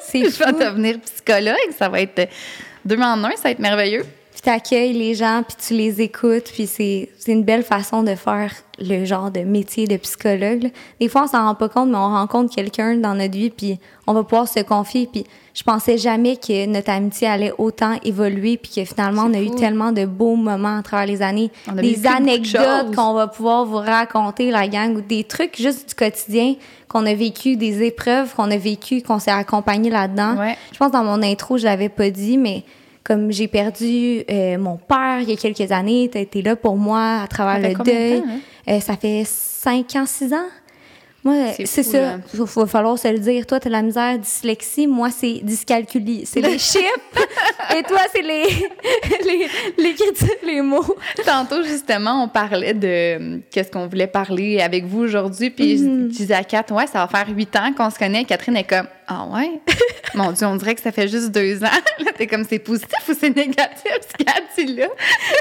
cils. 0.01 0.29
je 0.31 0.43
vais 0.43 0.65
devenir 0.65 0.99
psychologue. 1.01 1.71
Ça 1.77 1.89
va 1.89 2.01
être 2.01 2.29
deux 2.85 2.97
en 2.97 3.23
un, 3.23 3.31
ça 3.31 3.43
va 3.45 3.51
être 3.51 3.59
merveilleux. 3.59 4.05
Puis 4.45 4.51
tu 4.51 4.57
accueilles 4.57 4.93
les 4.93 5.15
gens, 5.15 5.41
puis 5.41 5.57
tu 5.59 5.73
les 5.73 6.01
écoutes, 6.01 6.51
puis 6.53 6.67
c'est 6.67 7.09
une 7.25 7.43
belle 7.43 7.63
façon 7.63 8.03
de 8.03 8.13
faire 8.13 8.51
le 8.77 9.03
genre 9.03 9.31
de 9.31 9.39
métier 9.39 9.87
de 9.87 9.97
psychologue. 9.97 10.69
Des 10.99 11.07
fois, 11.07 11.23
on 11.23 11.27
s'en 11.27 11.45
rend 11.47 11.55
pas 11.55 11.67
compte, 11.67 11.89
mais 11.89 11.97
on 11.97 12.09
rencontre 12.09 12.53
quelqu'un 12.53 12.95
dans 12.95 13.15
notre 13.15 13.33
vie, 13.33 13.49
puis 13.49 13.79
on 14.05 14.13
va 14.13 14.21
pouvoir 14.23 14.47
se 14.47 14.59
confier. 14.59 15.09
Puis 15.11 15.23
je 15.55 15.63
pensais 15.63 15.97
jamais 15.97 16.35
que 16.37 16.67
notre 16.67 16.91
amitié 16.91 17.27
allait 17.27 17.53
autant 17.57 17.97
évoluer, 18.03 18.57
puis 18.57 18.71
que 18.75 18.85
finalement, 18.85 19.23
on 19.23 19.33
a 19.33 19.41
eu 19.41 19.49
tellement 19.49 19.91
de 19.91 20.05
beaux 20.05 20.35
moments 20.35 20.77
à 20.77 20.83
travers 20.83 21.07
les 21.07 21.23
années. 21.23 21.49
des 21.73 22.05
anecdotes 22.05 22.95
qu'on 22.95 23.13
va 23.13 23.25
pouvoir 23.25 23.65
vous 23.65 23.77
raconter, 23.77 24.51
la 24.51 24.67
gang, 24.67 24.95
ou 24.95 25.01
des 25.01 25.23
trucs 25.23 25.57
juste 25.59 25.89
du 25.89 25.95
quotidien 25.95 26.53
qu'on 26.87 27.07
a 27.07 27.15
vécu, 27.15 27.55
des 27.55 27.81
épreuves 27.81 28.35
qu'on 28.35 28.51
a 28.51 28.57
vécues, 28.57 29.01
qu'on 29.01 29.17
s'est 29.17 29.31
accompagné 29.31 29.89
là-dedans. 29.89 30.35
Je 30.71 30.77
pense 30.77 30.91
dans 30.91 31.03
mon 31.03 31.23
intro, 31.23 31.57
je 31.57 31.63
l'avais 31.63 31.89
pas 31.89 32.11
dit, 32.11 32.37
mais 32.37 32.63
comme 33.05 33.31
j'ai 33.31 33.47
perdu 33.47 34.23
euh, 34.29 34.57
mon 34.57 34.77
père 34.77 35.19
il 35.21 35.29
y 35.29 35.33
a 35.33 35.35
quelques 35.37 35.71
années, 35.71 36.09
tu 36.11 36.17
as 36.17 36.21
été 36.21 36.41
là 36.41 36.55
pour 36.55 36.75
moi 36.75 37.21
à 37.21 37.27
travers 37.27 37.59
le 37.59 37.83
deuil. 37.83 38.23
Hein? 38.27 38.39
Euh, 38.67 38.79
ça 38.79 38.97
fait 38.97 39.23
cinq 39.25 39.95
ans, 39.95 40.07
six 40.07 40.33
ans. 40.33 40.47
Moi, 41.25 41.53
c'est 41.65 41.81
ça. 41.81 42.19
Il 42.35 42.39
va 42.39 42.67
falloir 42.67 42.99
se 42.99 43.07
le 43.07 43.17
dire. 43.17 43.47
Toi, 43.47 43.59
tu 43.59 43.67
as 43.67 43.71
la 43.71 43.81
misère 43.81 44.19
dyslexie. 44.19 44.85
Moi, 44.85 45.09
c'est 45.09 45.39
dyscalculie. 45.41 46.23
C'est 46.23 46.39
les 46.39 46.59
chiffres. 46.59 46.99
Et 47.75 47.81
toi, 47.81 48.01
c'est 48.13 48.21
les, 48.21 48.45
les, 49.25 49.47
l'écriture, 49.75 50.35
les 50.43 50.61
mots. 50.61 50.85
Tantôt, 51.25 51.63
justement, 51.63 52.23
on 52.23 52.27
parlait 52.27 52.75
de 52.75 53.41
qu'est-ce 53.49 53.71
qu'on 53.71 53.87
voulait 53.87 54.05
parler 54.05 54.61
avec 54.61 54.85
vous 54.85 54.99
aujourd'hui. 54.99 55.49
Puis 55.49 55.79
je 55.79 55.83
mm-hmm. 55.83 56.07
disais 56.09 56.35
à 56.35 56.43
Kat, 56.43 56.65
ouais, 56.69 56.85
ça 56.85 57.03
va 57.03 57.07
faire 57.07 57.35
huit 57.35 57.55
ans 57.55 57.73
qu'on 57.75 57.89
se 57.89 57.97
connaît. 57.97 58.23
Catherine 58.25 58.57
est 58.57 58.69
comme, 58.69 58.87
ah 59.07 59.25
ouais? 59.33 59.59
Mon 60.13 60.31
Dieu, 60.31 60.45
on 60.45 60.55
dirait 60.57 60.75
que 60.75 60.81
ça 60.81 60.91
fait 60.91 61.07
juste 61.07 61.31
deux 61.31 61.63
ans. 61.63 61.79
Là, 61.99 62.11
t'es 62.15 62.27
comme, 62.27 62.45
c'est 62.47 62.59
positif 62.59 62.99
ou 63.09 63.13
c'est 63.19 63.35
négatif, 63.35 63.97
ce 63.99 64.23
qu'elle 64.23 64.75
là? 64.75 64.87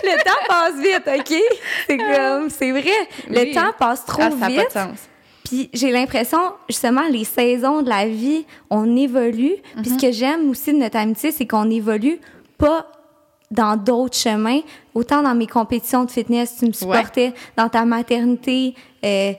Le 0.03 0.25
temps 0.25 0.31
passe 0.49 0.81
vite, 0.81 1.03
OK? 1.07 1.39
C'est 1.87 1.99
comme, 1.99 2.49
c'est 2.49 2.71
vrai. 2.71 3.09
Le 3.29 3.55
temps 3.55 3.73
passe 3.79 4.07
trop 4.07 4.23
ah, 4.23 4.31
ça 4.31 4.47
vite. 4.47 4.57
Pas 4.57 4.87
de 4.87 4.91
sens. 4.91 4.99
Puis 5.45 5.69
j'ai 5.75 5.91
l'impression, 5.91 6.39
justement, 6.69 7.07
les 7.11 7.25
saisons 7.25 7.83
de 7.83 7.89
la 7.89 8.07
vie, 8.09 8.45
on 8.71 8.97
évolue. 8.97 9.57
Puis 9.77 9.91
ce 9.91 9.95
mhm. 9.95 10.01
que 10.01 10.13
j'aime 10.13 10.51
aussi 10.51 10.73
de 10.73 10.79
notre 10.79 10.97
amitié, 10.97 11.33
c'est 11.33 11.47
qu'on 11.47 11.71
évolue 11.71 12.19
pas 12.57 12.87
dans 13.51 13.77
d'autres 13.77 14.17
chemins. 14.17 14.61
Autant 14.95 15.23
dans 15.23 15.35
mes 15.35 15.47
compétitions 15.47 16.05
de 16.05 16.11
fitness, 16.11 16.57
tu 16.59 16.67
me 16.67 16.73
supportais, 16.73 17.35
dans 17.57 17.69
ta 17.69 17.85
maternité, 17.85 18.75
euh, 19.05 19.33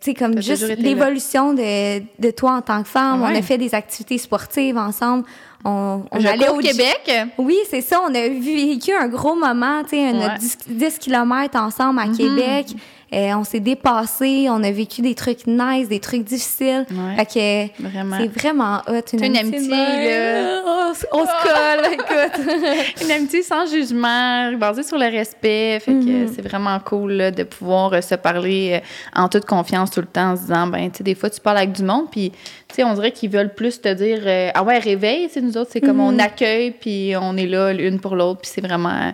tu 0.00 0.10
sais, 0.10 0.14
comme 0.14 0.42
juste 0.42 0.66
l'évolution 0.78 1.54
de, 1.54 2.00
de, 2.18 2.30
toi 2.32 2.54
en 2.54 2.60
tant 2.60 2.82
que 2.82 2.88
femme. 2.88 3.22
On 3.22 3.26
a 3.26 3.40
fait 3.40 3.58
des 3.58 3.72
activités 3.72 4.18
sportives 4.18 4.76
ensemble. 4.76 5.24
On, 5.64 6.02
on 6.10 6.24
allait 6.24 6.48
au 6.48 6.58
Québec. 6.58 7.08
Oui, 7.38 7.56
c'est 7.70 7.82
ça. 7.82 8.00
On 8.04 8.12
a 8.12 8.28
vécu 8.28 8.92
un 8.92 9.06
gros 9.06 9.36
moment, 9.36 9.84
tu 9.84 9.90
sais, 9.90 10.12
10, 10.40 10.58
10 10.70 10.98
km 10.98 11.56
ensemble 11.56 12.00
à 12.00 12.06
mhm. 12.06 12.16
Québec. 12.16 12.66
Euh, 13.12 13.34
on 13.36 13.44
s'est 13.44 13.60
dépassé, 13.60 14.46
on 14.48 14.62
a 14.64 14.70
vécu 14.70 15.02
des 15.02 15.14
trucs 15.14 15.46
nice, 15.46 15.88
des 15.88 16.00
trucs 16.00 16.24
difficiles. 16.24 16.86
Ouais. 16.90 17.16
Fait 17.24 17.70
que 17.78 17.82
Vraiment. 17.82 18.16
c'est 18.20 18.28
vraiment 18.40 18.78
hot. 18.88 19.02
Une, 19.16 19.24
une 19.24 19.36
amitié, 19.36 19.68
là. 19.68 20.62
On, 21.12 21.24
se 21.24 21.42
colle, 21.42 21.92
écoute. 21.92 23.02
Une 23.02 23.10
amitié 23.10 23.42
sans 23.42 23.66
jugement, 23.66 24.52
basée 24.58 24.82
sur 24.82 24.98
le 24.98 25.06
respect. 25.06 25.78
Fait 25.80 25.92
que 25.92 25.96
Mhm. 26.24 26.32
c'est 26.34 26.42
vraiment 26.42 26.78
cool 26.80 27.12
là, 27.12 27.30
de 27.30 27.42
pouvoir 27.44 27.92
euh, 27.94 28.00
se 28.00 28.14
parler 28.14 28.80
euh, 28.82 29.20
en 29.20 29.28
toute 29.28 29.44
confiance 29.46 29.90
tout 29.90 30.00
le 30.00 30.06
temps 30.06 30.32
en 30.32 30.36
se 30.36 30.42
disant, 30.42 30.66
ben, 30.66 30.90
tu 30.90 30.98
sais, 30.98 31.04
des 31.04 31.14
fois, 31.14 31.30
tu 31.30 31.40
parles 31.40 31.58
avec 31.58 31.72
du 31.72 31.82
monde, 31.82 32.06
puis, 32.10 32.30
tu 32.68 32.74
sais, 32.74 32.84
on 32.84 32.94
dirait 32.94 33.12
qu'ils 33.12 33.30
veulent 33.30 33.54
plus 33.54 33.80
te 33.80 33.92
dire, 33.92 34.20
euh, 34.26 34.50
ah 34.54 34.62
ouais, 34.62 34.78
réveille, 34.78 35.26
tu 35.28 35.34
sais, 35.34 35.40
nous 35.40 35.56
autres, 35.56 35.70
c'est 35.72 35.80
comme 35.80 36.00
on 36.00 36.12
Mhm. 36.12 36.20
accueille, 36.20 36.70
puis 36.72 37.14
on 37.20 37.36
est 37.36 37.46
là 37.46 37.72
l'une 37.72 37.98
pour 38.00 38.14
l'autre, 38.16 38.40
puis 38.42 38.50
c'est 38.54 38.60
vraiment, 38.66 39.12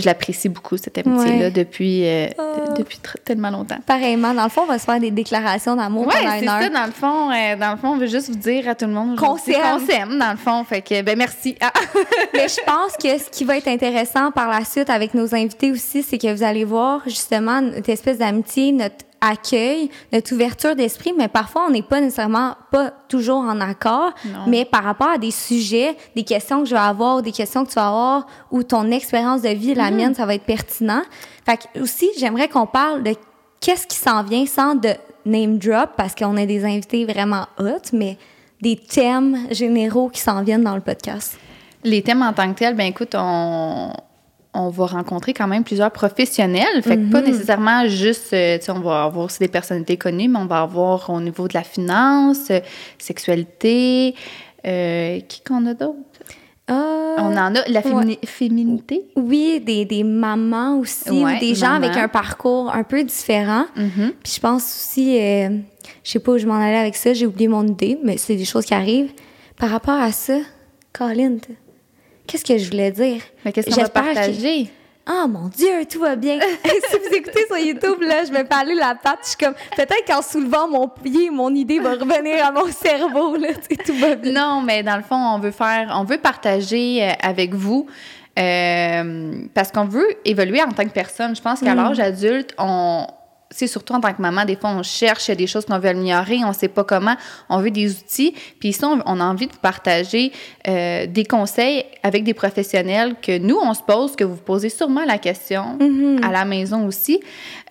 je 0.00 0.06
l'apprécie 0.06 0.48
beaucoup, 0.48 0.76
cette 0.76 0.98
amitié-là, 0.98 1.44
Ouais. 1.46 1.50
depuis, 1.50 2.06
euh, 2.06 2.26
de- 2.28 2.34
Oh. 2.38 2.74
depuis 2.78 2.98
tellement 3.24 3.50
longtemps. 3.50 3.78
Pareillement, 3.86 4.34
dans 4.34 4.44
le 4.44 4.50
fond, 4.50 4.62
on 4.62 4.66
va 4.66 4.78
se 4.78 4.84
faire 4.84 4.98
des 5.00 5.10
déclarations 5.10 5.76
d'amour 5.76 6.06
Ouais, 6.06 6.14
pendant 6.18 6.30
c'est 6.32 6.42
une 6.42 6.48
heure. 6.48 6.62
ça, 6.62 6.68
dans 6.68 6.86
le 6.86 6.92
fond. 6.92 7.30
euh, 7.30 7.56
dans 7.56 7.70
le 7.72 7.76
fond, 7.76 7.88
on 7.90 7.96
veut 7.98 8.06
juste 8.08 8.28
vous 8.30 8.36
dire 8.36 8.68
à 8.68 8.74
tout 8.74 8.86
le 8.86 8.92
monde 8.92 9.16
Qu'on 9.16 9.34
aujourd'hui 9.34 9.54
s'aime. 9.54 9.62
qu'on 9.78 9.86
s'aime, 9.86 10.18
dans 10.18 10.30
le 10.32 10.36
fond. 10.36 10.64
Fait 10.64 10.82
que, 10.82 11.02
ben, 11.02 11.16
merci. 11.16 11.56
Ah. 11.60 11.72
Mais 12.34 12.48
je 12.48 12.60
pense 12.66 12.96
que 13.02 13.18
ce 13.18 13.30
qui 13.30 13.44
va 13.44 13.56
être 13.56 13.68
intéressant 13.68 14.30
par 14.30 14.48
la 14.48 14.64
suite 14.64 14.90
avec 14.90 15.14
nos 15.14 15.34
invités 15.34 15.70
aussi, 15.70 16.02
c'est 16.02 16.18
que 16.18 16.32
vous 16.34 16.42
allez 16.42 16.64
voir 16.64 17.00
justement 17.06 17.60
notre 17.60 17.90
espèce 17.90 18.18
d'amitié, 18.18 18.72
notre 18.72 18.96
accueil, 19.20 19.90
notre 20.12 20.34
ouverture 20.34 20.74
d'esprit, 20.74 21.12
mais 21.16 21.28
parfois 21.28 21.64
on 21.68 21.70
n'est 21.70 21.82
pas 21.82 22.00
nécessairement 22.00 22.54
pas 22.70 22.90
toujours 23.08 23.38
en 23.38 23.60
accord, 23.60 24.12
Non. 24.24 24.40
mais 24.46 24.64
par 24.64 24.82
rapport 24.84 25.08
à 25.10 25.18
des 25.18 25.30
sujets, 25.30 25.96
des 26.16 26.24
questions 26.24 26.60
que 26.62 26.68
je 26.68 26.74
vais 26.74 26.80
avoir, 26.80 27.20
des 27.22 27.32
questions 27.32 27.64
que 27.64 27.68
tu 27.70 27.74
vas 27.74 27.88
avoir, 27.88 28.26
ou 28.50 28.62
ton 28.62 28.90
expérience 28.90 29.42
de 29.42 29.48
vie, 29.50 29.74
la 29.74 29.90
mienne, 29.90 30.14
ça 30.14 30.24
va 30.26 30.34
être 30.34 30.44
pertinent. 30.44 31.02
Fait 31.44 31.58
que 31.74 31.80
aussi, 31.80 32.08
j'aimerais 32.18 32.48
qu'on 32.48 32.66
parle 32.66 33.02
de 33.02 33.14
qu'est-ce 33.60 33.86
qui 33.86 33.96
s'en 33.96 34.22
vient 34.22 34.46
sans 34.46 34.74
de 34.74 34.90
name 35.26 35.58
drop, 35.58 35.90
parce 35.96 36.14
qu'on 36.14 36.36
a 36.36 36.46
des 36.46 36.64
invités 36.64 37.04
vraiment 37.04 37.46
hot, 37.58 37.90
mais 37.92 38.16
des 38.62 38.76
thèmes 38.76 39.46
généraux 39.50 40.08
qui 40.08 40.20
s'en 40.20 40.42
viennent 40.42 40.64
dans 40.64 40.74
le 40.74 40.80
podcast. 40.80 41.38
Les 41.84 42.02
thèmes 42.02 42.22
en 42.22 42.32
tant 42.32 42.52
que 42.52 42.58
tels, 42.58 42.74
ben 42.76 42.86
écoute, 42.86 43.14
on, 43.14 43.92
on 44.52 44.68
va 44.68 44.86
rencontrer 44.86 45.32
quand 45.32 45.46
même 45.46 45.62
plusieurs 45.64 45.90
professionnels. 45.92 46.82
Fait 46.82 46.96
que 46.96 47.10
pas 47.10 47.20
nécessairement 47.22 47.86
juste, 47.86 48.32
euh, 48.32 48.58
tu 48.58 48.64
sais, 48.64 48.72
on 48.72 48.80
va 48.80 49.04
avoir 49.04 49.26
aussi 49.26 49.38
des 49.38 49.48
personnalités 49.48 49.96
connues, 49.96 50.28
mais 50.28 50.38
on 50.40 50.46
va 50.46 50.62
avoir 50.62 51.08
au 51.10 51.20
niveau 51.20 51.46
de 51.48 51.54
la 51.54 51.62
finance, 51.62 52.50
euh, 52.50 52.60
sexualité. 52.98 54.14
euh, 54.66 55.20
qui 55.20 55.40
qu'on 55.42 55.64
a 55.66 55.72
d'autres? 55.74 55.96
Ah, 56.68 57.16
On 57.18 57.32
en 57.36 57.54
a 57.54 57.66
la 57.68 57.80
fémini- 57.82 58.18
féminité? 58.26 59.06
Oui, 59.16 59.58
des, 59.64 59.84
des 59.86 60.04
mamans 60.04 60.78
aussi, 60.78 61.10
ou 61.10 61.26
des 61.40 61.54
gens 61.54 61.70
maman. 61.70 61.86
avec 61.86 61.96
un 61.96 62.08
parcours 62.08 62.70
un 62.72 62.82
peu 62.84 63.02
différent. 63.02 63.64
Mhm. 63.76 64.12
Puis 64.22 64.34
je 64.36 64.40
pense 64.40 64.62
aussi, 64.62 65.18
euh, 65.18 65.48
je 66.04 66.10
sais 66.10 66.18
pas 66.20 66.32
où 66.32 66.38
je 66.38 66.46
m'en 66.46 66.54
allais 66.60 66.76
avec 66.78 66.94
ça, 66.94 67.12
j'ai 67.14 67.26
oublié 67.26 67.48
mon 67.48 67.66
idée, 67.66 67.98
mais 68.04 68.18
c'est 68.18 68.36
des 68.36 68.44
choses 68.44 68.66
qui 68.66 68.74
arrivent. 68.74 69.12
Par 69.58 69.70
rapport 69.70 69.98
à 69.98 70.12
ça, 70.12 70.38
Colin, 70.92 71.38
qu'est-ce 72.30 72.44
que 72.44 72.56
je 72.58 72.70
voulais 72.70 72.90
dire? 72.90 73.20
Mais 73.44 73.52
qu'est-ce 73.52 73.68
qu'on 73.68 73.76
va 73.76 73.82
J'espère 73.82 74.02
que- 74.10 74.14
partager? 74.14 74.70
Ah 75.06 75.26
mon 75.26 75.48
Dieu, 75.48 75.84
tout 75.90 76.00
va 76.00 76.14
bien. 76.14 76.38
si 76.64 76.96
vous 76.98 77.14
écoutez 77.16 77.44
sur 77.46 77.58
YouTube, 77.58 78.00
là, 78.02 78.22
je 78.24 78.30
me 78.30 78.36
fais 78.38 78.54
aller 78.54 78.74
la 78.74 78.94
patte. 78.94 79.20
Je 79.22 79.28
suis 79.30 79.36
comme, 79.38 79.54
peut-être 79.74 80.04
qu'en 80.06 80.22
soulevant 80.22 80.68
mon 80.68 80.86
pied, 80.88 81.30
mon 81.30 81.52
idée 81.54 81.80
va 81.80 81.92
revenir 81.94 82.44
à 82.44 82.52
mon 82.52 82.66
cerveau, 82.70 83.36
là, 83.36 83.48
tout 83.84 83.94
va 83.94 84.14
bien. 84.14 84.32
Non, 84.32 84.62
mais 84.62 84.82
dans 84.84 84.96
le 84.96 85.02
fond, 85.02 85.16
on 85.16 85.38
veut 85.40 85.50
faire, 85.50 85.92
on 85.96 86.04
veut 86.04 86.18
partager 86.18 87.02
euh, 87.02 87.12
avec 87.22 87.54
vous 87.54 87.86
euh, 88.38 89.32
parce 89.54 89.72
qu'on 89.72 89.86
veut 89.86 90.06
évoluer 90.24 90.62
en 90.62 90.70
tant 90.70 90.84
que 90.84 90.90
personne. 90.92 91.34
Je 91.34 91.42
pense 91.42 91.60
qu'à 91.60 91.74
l'âge 91.74 91.98
adulte, 91.98 92.54
on 92.58 93.06
c'est 93.50 93.66
surtout 93.66 93.94
en 93.94 94.00
tant 94.00 94.12
que 94.12 94.22
maman, 94.22 94.44
des 94.44 94.54
fois, 94.54 94.70
on 94.70 94.82
cherche 94.82 95.28
des 95.30 95.46
choses 95.46 95.64
qu'on 95.64 95.78
veut 95.78 95.88
améliorer, 95.88 96.38
on 96.44 96.52
sait 96.52 96.68
pas 96.68 96.84
comment, 96.84 97.16
on 97.48 97.58
veut 97.58 97.72
des 97.72 97.90
outils. 97.90 98.32
Puis 98.60 98.70
ici, 98.70 98.84
on, 98.84 99.00
on 99.04 99.20
a 99.20 99.24
envie 99.24 99.48
de 99.48 99.56
partager 99.60 100.30
euh, 100.68 101.06
des 101.06 101.24
conseils 101.24 101.84
avec 102.04 102.22
des 102.22 102.34
professionnels 102.34 103.16
que 103.20 103.38
nous, 103.38 103.58
on 103.60 103.74
se 103.74 103.82
pose, 103.82 104.14
que 104.14 104.22
vous 104.22 104.36
posez 104.36 104.68
sûrement 104.68 105.04
la 105.04 105.18
question 105.18 105.78
à 106.22 106.30
la 106.30 106.44
maison 106.44 106.86
aussi. 106.86 107.20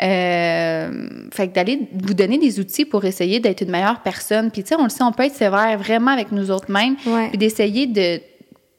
Euh, 0.01 1.07
fait 1.31 1.47
que 1.47 1.53
d'aller 1.53 1.87
vous 1.93 2.13
donner 2.13 2.37
des 2.37 2.59
outils 2.59 2.85
pour 2.85 3.05
essayer 3.05 3.39
d'être 3.39 3.61
une 3.61 3.71
meilleure 3.71 4.01
personne. 4.01 4.51
Puis 4.51 4.63
tu 4.63 4.69
sais, 4.69 4.75
on 4.75 4.83
le 4.83 4.89
sait, 4.89 5.03
on 5.03 5.13
peut 5.13 5.23
être 5.23 5.35
sévère 5.35 5.77
vraiment 5.77 6.11
avec 6.11 6.31
nous 6.33 6.51
autres 6.51 6.69
mêmes. 6.69 6.97
Ouais. 7.05 7.29
Puis 7.29 7.37
d'essayer 7.37 7.87
de 7.87 8.19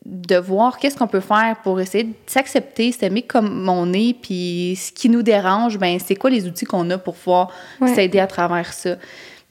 de 0.06 0.36
voir 0.36 0.78
qu'est-ce 0.78 0.96
qu'on 0.96 1.06
peut 1.06 1.20
faire 1.20 1.56
pour 1.62 1.78
essayer 1.80 2.04
de 2.04 2.14
s'accepter, 2.26 2.90
s'aimer 2.90 3.22
comme 3.22 3.68
on 3.68 3.92
est, 3.92 4.14
puis 4.20 4.74
ce 4.80 4.92
qui 4.92 5.08
nous 5.10 5.22
dérange, 5.22 5.78
ben 5.78 5.98
c'est 6.04 6.16
quoi 6.16 6.30
les 6.30 6.46
outils 6.46 6.64
qu'on 6.64 6.88
a 6.90 6.96
pour 6.98 7.14
pouvoir 7.14 7.50
Ouais. 7.80 7.94
s'aider 7.94 8.18
à 8.18 8.26
travers 8.26 8.72
ça. 8.72 8.96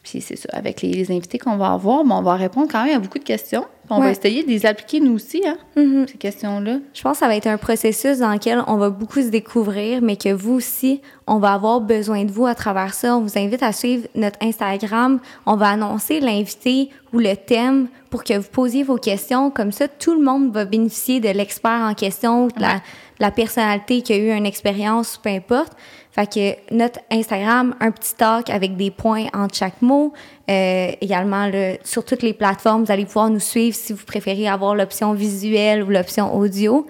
Puis 0.03 0.21
c'est 0.21 0.37
ça, 0.37 0.47
avec 0.53 0.81
les, 0.81 0.93
les 0.93 1.11
invités 1.11 1.37
qu'on 1.37 1.57
va 1.57 1.73
avoir, 1.73 2.03
ben, 2.05 2.15
on 2.15 2.21
va 2.21 2.35
répondre 2.35 2.67
quand 2.71 2.83
même 2.85 2.95
à 2.95 2.99
beaucoup 2.99 3.19
de 3.19 3.23
questions. 3.23 3.65
On 3.91 3.99
va 3.99 4.11
essayer 4.11 4.43
de 4.43 4.47
les 4.49 4.67
appliquer 4.67 4.99
nous 4.99 5.13
aussi, 5.13 5.41
hein, 5.47 5.57
Mhm. 5.75 6.07
ces 6.07 6.17
questions-là. 6.19 6.77
Je 6.93 7.01
pense 7.01 7.13
que 7.13 7.17
ça 7.19 7.27
va 7.27 7.35
être 7.35 7.47
un 7.47 7.57
processus 7.57 8.19
dans 8.19 8.31
lequel 8.31 8.63
on 8.67 8.77
va 8.77 8.91
beaucoup 8.91 9.19
se 9.19 9.29
découvrir, 9.29 10.01
mais 10.03 10.15
que 10.15 10.31
vous 10.31 10.53
aussi, 10.53 11.01
on 11.25 11.37
va 11.39 11.53
avoir 11.53 11.81
besoin 11.81 12.23
de 12.23 12.31
vous 12.31 12.45
à 12.45 12.53
travers 12.53 12.93
ça. 12.93 13.17
On 13.17 13.21
vous 13.21 13.37
invite 13.37 13.63
à 13.63 13.71
suivre 13.71 14.07
notre 14.13 14.37
Instagram. 14.43 15.19
On 15.47 15.55
va 15.55 15.69
annoncer 15.69 16.19
l'invité 16.19 16.91
ou 17.13 17.17
le 17.19 17.35
thème 17.35 17.87
pour 18.11 18.23
que 18.23 18.35
vous 18.37 18.47
posiez 18.51 18.83
vos 18.83 18.97
questions. 18.97 19.49
Comme 19.49 19.71
ça, 19.71 19.87
tout 19.87 20.13
le 20.13 20.21
monde 20.23 20.53
va 20.53 20.65
bénéficier 20.65 21.19
de 21.19 21.29
l'expert 21.29 21.81
en 21.81 21.95
question, 21.95 22.45
ou 22.45 22.47
de 22.51 22.61
la, 22.61 22.75
de 22.75 22.79
la 23.21 23.31
personnalité 23.31 24.03
qui 24.03 24.13
a 24.13 24.17
eu 24.17 24.29
une 24.31 24.45
expérience, 24.45 25.17
peu 25.17 25.29
importe. 25.29 25.73
Fait 26.19 26.59
que 26.69 26.75
notre 26.75 26.99
Instagram, 27.09 27.75
un 27.79 27.91
petit 27.91 28.13
talk 28.13 28.49
avec 28.49 28.75
des 28.75 28.91
points 28.91 29.27
entre 29.33 29.55
chaque 29.55 29.81
mot. 29.81 30.11
Euh, 30.49 30.91
également, 30.99 31.49
sur 31.85 32.03
toutes 32.03 32.23
les 32.23 32.33
plateformes, 32.33 32.83
vous 32.83 32.91
allez 32.91 33.05
pouvoir 33.05 33.29
nous 33.29 33.39
suivre 33.39 33.73
si 33.73 33.93
vous 33.93 34.03
préférez 34.03 34.49
avoir 34.49 34.75
l'option 34.75 35.13
visuelle 35.13 35.81
ou 35.81 35.89
l'option 35.89 36.35
audio. 36.35 36.85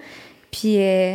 Puis 0.50 0.78
euh, 0.78 1.14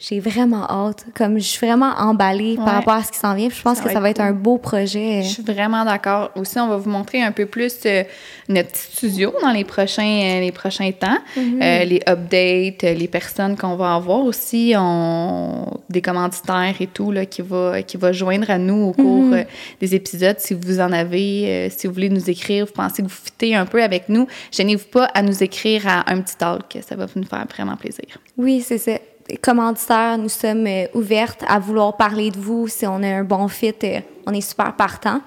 j'ai 0.00 0.18
vraiment 0.18 0.64
hâte. 0.70 1.04
Comme 1.14 1.36
je 1.38 1.44
suis 1.44 1.66
vraiment 1.66 1.92
emballée 1.98 2.56
Ouais. 2.56 2.64
par 2.64 2.74
rapport 2.74 2.94
à 2.94 3.02
ce 3.02 3.12
qui 3.12 3.18
s'en 3.18 3.34
vient. 3.34 3.48
Puis 3.48 3.58
je 3.58 3.62
pense 3.62 3.78
Ça 3.78 3.84
que 3.84 3.92
ça 3.92 4.00
va 4.00 4.08
être 4.08 4.16
cool. 4.16 4.26
un 4.26 4.32
beau 4.32 4.56
projet. 4.56 5.20
Je 5.22 5.28
suis 5.28 5.42
vraiment 5.42 5.84
d'accord. 5.84 6.30
Aussi, 6.36 6.58
on 6.58 6.68
va 6.68 6.78
vous 6.78 6.88
montrer 6.88 7.22
un 7.22 7.32
peu 7.32 7.44
plus 7.44 7.74
euh, 7.84 8.02
notre 8.48 8.70
petit 8.70 8.96
studio 8.96 9.34
dans 9.42 9.50
les 9.50 9.64
prochains, 9.64 10.02
euh, 10.22 10.40
les 10.40 10.52
prochains 10.52 10.90
temps. 10.92 11.18
Euh, 11.36 11.84
les 11.84 12.00
updates, 12.08 12.82
les 12.82 13.08
personnes 13.08 13.56
qu'on 13.58 13.76
va 13.76 13.94
avoir 13.94 14.20
aussi, 14.24 14.72
on, 14.76 15.66
des 15.90 16.00
commanditaires 16.00 16.74
et 16.80 16.86
tout 16.86 17.10
là, 17.12 17.26
qui, 17.26 17.42
va, 17.42 17.82
qui 17.82 17.98
va 17.98 18.12
joindre 18.12 18.48
à 18.50 18.56
nous 18.56 18.86
au 18.88 18.92
cours 18.92 19.34
euh, 19.34 19.44
des 19.80 19.94
épisodes. 19.94 20.36
Si 20.38 20.54
vous 20.54 20.80
en 20.80 20.92
avez, 20.92 21.68
si 21.76 21.86
vous 21.86 21.92
voulez 21.92 22.08
nous 22.08 22.30
écrire, 22.30 22.64
vous 22.64 22.72
pensez 22.72 23.02
que 23.02 23.08
vous 23.08 23.14
fitez 23.24 23.54
un 23.54 23.66
peu 23.66 23.82
avec 23.82 24.08
nous, 24.08 24.26
gênez-vous 24.50 24.88
pas 24.88 25.04
à 25.12 25.20
nous 25.20 25.42
écrire 25.42 25.86
à 25.86 26.10
un 26.10 26.20
petit 26.22 26.36
talk. 26.36 26.78
Ça 26.88 26.96
va 26.96 27.06
nous 27.14 27.24
faire 27.24 27.44
vraiment 27.52 27.76
plaisir. 27.76 28.06
Oui, 28.38 28.62
c'est 28.66 28.78
ça. 28.78 28.92
Commanditaires, 29.36 30.18
nous 30.18 30.28
sommes 30.28 30.66
euh, 30.66 30.86
ouvertes 30.94 31.44
à 31.48 31.58
vouloir 31.58 31.96
parler 31.96 32.30
de 32.30 32.38
vous. 32.38 32.68
Si 32.68 32.86
on 32.86 33.02
a 33.02 33.08
un 33.08 33.24
bon 33.24 33.48
fit, 33.48 33.74
euh, 33.84 34.00
on 34.26 34.32
est 34.32 34.40
super 34.40 34.74
partant. 34.76 35.20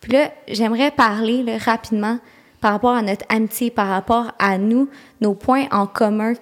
Puis 0.00 0.12
là, 0.12 0.30
j'aimerais 0.46 0.90
parler 0.90 1.42
là, 1.42 1.58
rapidement 1.58 2.18
par 2.60 2.72
rapport 2.72 2.94
à 2.94 3.02
notre 3.02 3.24
amitié, 3.28 3.70
par 3.70 3.88
rapport 3.88 4.32
à 4.38 4.58
nous, 4.58 4.88
nos 5.20 5.34
points 5.34 5.66
en 5.70 5.86
commun. 5.86 6.34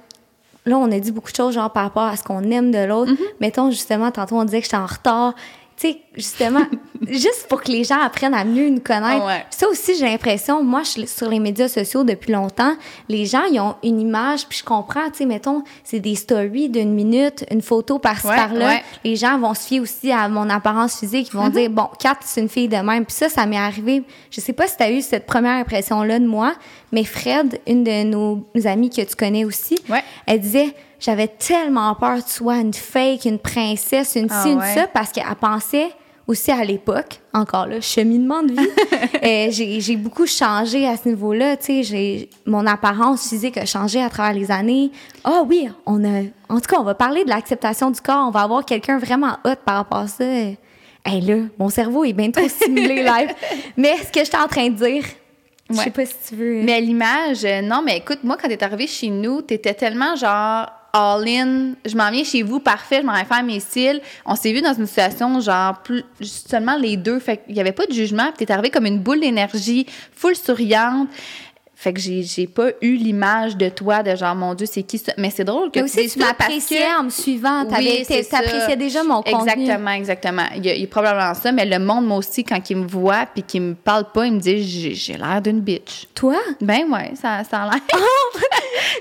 Là, 0.64 0.78
on 0.78 0.90
a 0.90 0.98
dit 0.98 1.12
beaucoup 1.12 1.30
de 1.30 1.36
choses, 1.36 1.54
genre 1.54 1.72
par 1.72 1.84
rapport 1.84 2.04
à 2.04 2.16
ce 2.16 2.24
qu'on 2.24 2.42
aime 2.50 2.70
de 2.70 2.84
l'autre. 2.84 3.12
Mettons, 3.40 3.70
justement, 3.70 4.10
tantôt, 4.10 4.36
on 4.36 4.44
disait 4.44 4.58
que 4.58 4.64
j'étais 4.64 4.76
en 4.76 4.86
retard. 4.86 5.34
Tu 5.76 5.88
sais, 5.88 5.98
justement, 6.14 6.64
juste 7.08 7.46
pour 7.50 7.62
que 7.62 7.70
les 7.70 7.84
gens 7.84 8.00
apprennent 8.00 8.32
à 8.32 8.44
mieux 8.44 8.70
nous 8.70 8.80
connaître. 8.80 9.26
Ouais. 9.26 9.44
Ça 9.50 9.68
aussi, 9.68 9.94
j'ai 9.98 10.06
l'impression, 10.06 10.62
moi, 10.64 10.82
je 10.84 10.88
suis 10.90 11.06
sur 11.06 11.28
les 11.28 11.38
médias 11.38 11.68
sociaux 11.68 12.02
depuis 12.02 12.32
longtemps, 12.32 12.74
les 13.10 13.26
gens, 13.26 13.42
ils 13.52 13.60
ont 13.60 13.74
une 13.82 14.00
image, 14.00 14.46
puis 14.48 14.58
je 14.58 14.64
comprends, 14.64 15.10
tu 15.10 15.18
sais, 15.18 15.26
mettons, 15.26 15.62
c'est 15.84 16.00
des 16.00 16.14
stories 16.14 16.70
d'une 16.70 16.94
minute, 16.94 17.44
une 17.50 17.60
photo 17.60 17.98
par-ci, 17.98 18.26
Ouais, 18.26 18.36
par-là. 18.36 18.66
ouais. 18.68 18.82
Les 19.04 19.16
gens 19.16 19.38
vont 19.38 19.52
se 19.52 19.66
fier 19.66 19.80
aussi 19.80 20.10
à 20.10 20.28
mon 20.30 20.48
apparence 20.48 20.98
physique, 20.98 21.28
ils 21.32 21.36
vont 21.36 21.50
dire, 21.50 21.68
bon, 21.68 21.88
Kat, 22.00 22.16
c'est 22.22 22.40
une 22.40 22.48
fille 22.48 22.68
de 22.68 22.76
même. 22.78 23.04
Puis 23.04 23.14
ça, 23.14 23.28
ça 23.28 23.44
m'est 23.44 23.58
arrivé. 23.58 24.02
Je 24.30 24.40
sais 24.40 24.54
pas 24.54 24.66
si 24.66 24.78
tu 24.78 24.82
as 24.82 24.90
eu 24.90 25.02
cette 25.02 25.26
première 25.26 25.56
impression-là 25.60 26.18
de 26.18 26.26
moi, 26.26 26.54
mais 26.90 27.04
Fred, 27.04 27.60
une 27.66 27.84
de 27.84 28.02
nos 28.04 28.46
amies 28.64 28.88
que 28.88 29.02
tu 29.02 29.14
connais 29.14 29.44
aussi, 29.44 29.78
Ouais. 29.90 30.02
elle 30.26 30.40
disait, 30.40 30.74
j'avais 31.00 31.28
tellement 31.28 31.94
peur 31.94 32.16
que 32.16 32.22
tu 32.28 32.30
sois 32.34 32.56
une 32.58 32.74
fake, 32.74 33.24
une 33.24 33.38
princesse, 33.38 34.14
une 34.16 34.28
Ah 34.30 34.42
ci, 34.42 34.50
une 34.52 34.58
ouais. 34.58 34.74
ça, 34.74 34.86
parce 34.86 35.10
qu'elle 35.12 35.24
pensait 35.40 35.90
aussi 36.26 36.50
à 36.50 36.64
l'époque, 36.64 37.20
encore 37.32 37.66
là, 37.66 37.80
cheminement 37.80 38.42
de 38.42 38.52
vie, 38.52 38.68
euh, 39.24 39.46
j'ai 39.80 39.96
beaucoup 39.96 40.26
changé 40.26 40.84
à 40.86 40.96
ce 40.96 41.08
niveau-là. 41.08 41.56
Tu 41.56 41.84
sais, 41.84 42.28
mon 42.46 42.66
apparence 42.66 43.28
physique 43.28 43.56
a 43.58 43.64
changé 43.64 44.02
à 44.02 44.10
travers 44.10 44.32
les 44.34 44.50
années. 44.50 44.90
Ah 45.22 45.42
oui, 45.46 45.68
on 45.86 46.04
a. 46.04 46.22
En 46.48 46.56
tout 46.60 46.66
cas, 46.68 46.78
on 46.80 46.84
va 46.84 46.94
parler 46.96 47.22
de 47.24 47.28
l'acceptation 47.30 47.90
du 47.92 48.00
corps. 48.00 48.26
On 48.26 48.30
va 48.32 48.40
avoir 48.40 48.64
quelqu'un 48.64 48.98
vraiment 48.98 49.36
hot 49.44 49.54
par 49.64 49.76
rapport 49.76 49.98
à 49.98 50.08
ça. 50.08 50.24
Hey 50.24 51.20
là, 51.20 51.36
mon 51.60 51.68
cerveau 51.68 52.04
est 52.04 52.12
bien 52.12 52.32
trop 52.32 52.48
stimulé 52.48 53.02
live. 53.04 53.32
Mais 53.76 53.96
ce 53.98 54.10
que 54.10 54.24
j'étais 54.24 54.36
en 54.36 54.48
train 54.48 54.68
de 54.68 54.74
dire, 54.74 55.04
je 55.70 55.76
Ouais. 55.76 55.84
sais 55.84 55.90
pas 55.90 56.06
si 56.06 56.14
tu 56.28 56.34
veux. 56.34 56.62
Mais 56.64 56.74
à 56.74 56.80
l'image, 56.80 57.44
euh, 57.44 57.60
non, 57.62 57.82
mais 57.84 57.98
écoute, 57.98 58.20
moi, 58.24 58.36
quand 58.40 58.48
t'es 58.48 58.62
arrivée 58.64 58.88
chez 58.88 59.10
nous, 59.10 59.42
t'étais 59.42 59.74
tellement 59.74 60.16
genre 60.16 60.66
all-in, 60.96 61.74
je 61.84 61.96
m'en 61.96 62.10
viens 62.10 62.24
chez 62.24 62.42
vous, 62.42 62.58
parfait, 62.58 63.00
je 63.02 63.06
m'en 63.06 63.14
vais 63.14 63.24
faire 63.24 63.42
mes 63.42 63.60
cils. 63.60 64.00
On 64.24 64.34
s'est 64.34 64.52
vu 64.52 64.62
dans 64.62 64.72
une 64.72 64.86
situation, 64.86 65.40
genre, 65.40 65.82
seulement 66.20 66.76
les 66.76 66.96
deux, 66.96 67.18
fait 67.18 67.38
qu'il 67.44 67.54
n'y 67.54 67.60
avait 67.60 67.72
pas 67.72 67.86
de 67.86 67.92
jugement, 67.92 68.32
puis 68.34 68.46
t'es 68.46 68.52
arrivé 68.52 68.70
comme 68.70 68.86
une 68.86 69.00
boule 69.00 69.20
d'énergie, 69.20 69.86
full 70.12 70.34
souriante. 70.34 71.08
Fait 71.86 71.92
que 71.92 72.00
j'ai, 72.00 72.48
pas 72.48 72.70
eu 72.82 72.96
l'image 72.96 73.56
de 73.56 73.68
toi, 73.68 74.02
de 74.02 74.16
genre, 74.16 74.34
mon 74.34 74.54
Dieu, 74.54 74.66
c'est 74.68 74.82
qui 74.82 74.98
ça? 74.98 75.12
Mais 75.18 75.30
c'est 75.30 75.44
drôle 75.44 75.70
que 75.70 75.78
Mais 75.78 75.84
aussi, 75.84 76.08
tu 76.08 76.18
m'appréciais 76.18 76.88
en 76.98 77.04
me 77.04 77.10
suivant. 77.10 77.62
Oui. 77.64 78.04
T'appréciais 78.28 78.74
déjà 78.74 79.04
mon 79.04 79.22
contenu. 79.22 79.62
Exactement, 79.62 79.90
exactement. 79.92 80.42
Il 80.56 80.66
y, 80.66 80.70
a, 80.70 80.74
il 80.74 80.80
y 80.80 80.84
a 80.84 80.88
probablement 80.88 81.34
ça, 81.34 81.52
mais 81.52 81.64
le 81.64 81.78
monde, 81.78 82.04
moi 82.04 82.16
aussi, 82.16 82.42
quand 82.42 82.58
il 82.70 82.78
me 82.78 82.88
voit 82.88 83.26
puis 83.32 83.44
qu'il 83.44 83.62
me 83.62 83.74
parle 83.74 84.10
pas, 84.12 84.26
il 84.26 84.32
me 84.32 84.40
dit, 84.40 84.64
j'ai, 84.96 85.16
l'air 85.16 85.40
d'une 85.40 85.60
bitch. 85.60 86.08
Toi? 86.12 86.34
Ben 86.60 86.90
ouais, 86.90 87.12
ça, 87.14 87.44
ça 87.48 87.62
a 87.62 87.70
l'air. 87.70 87.80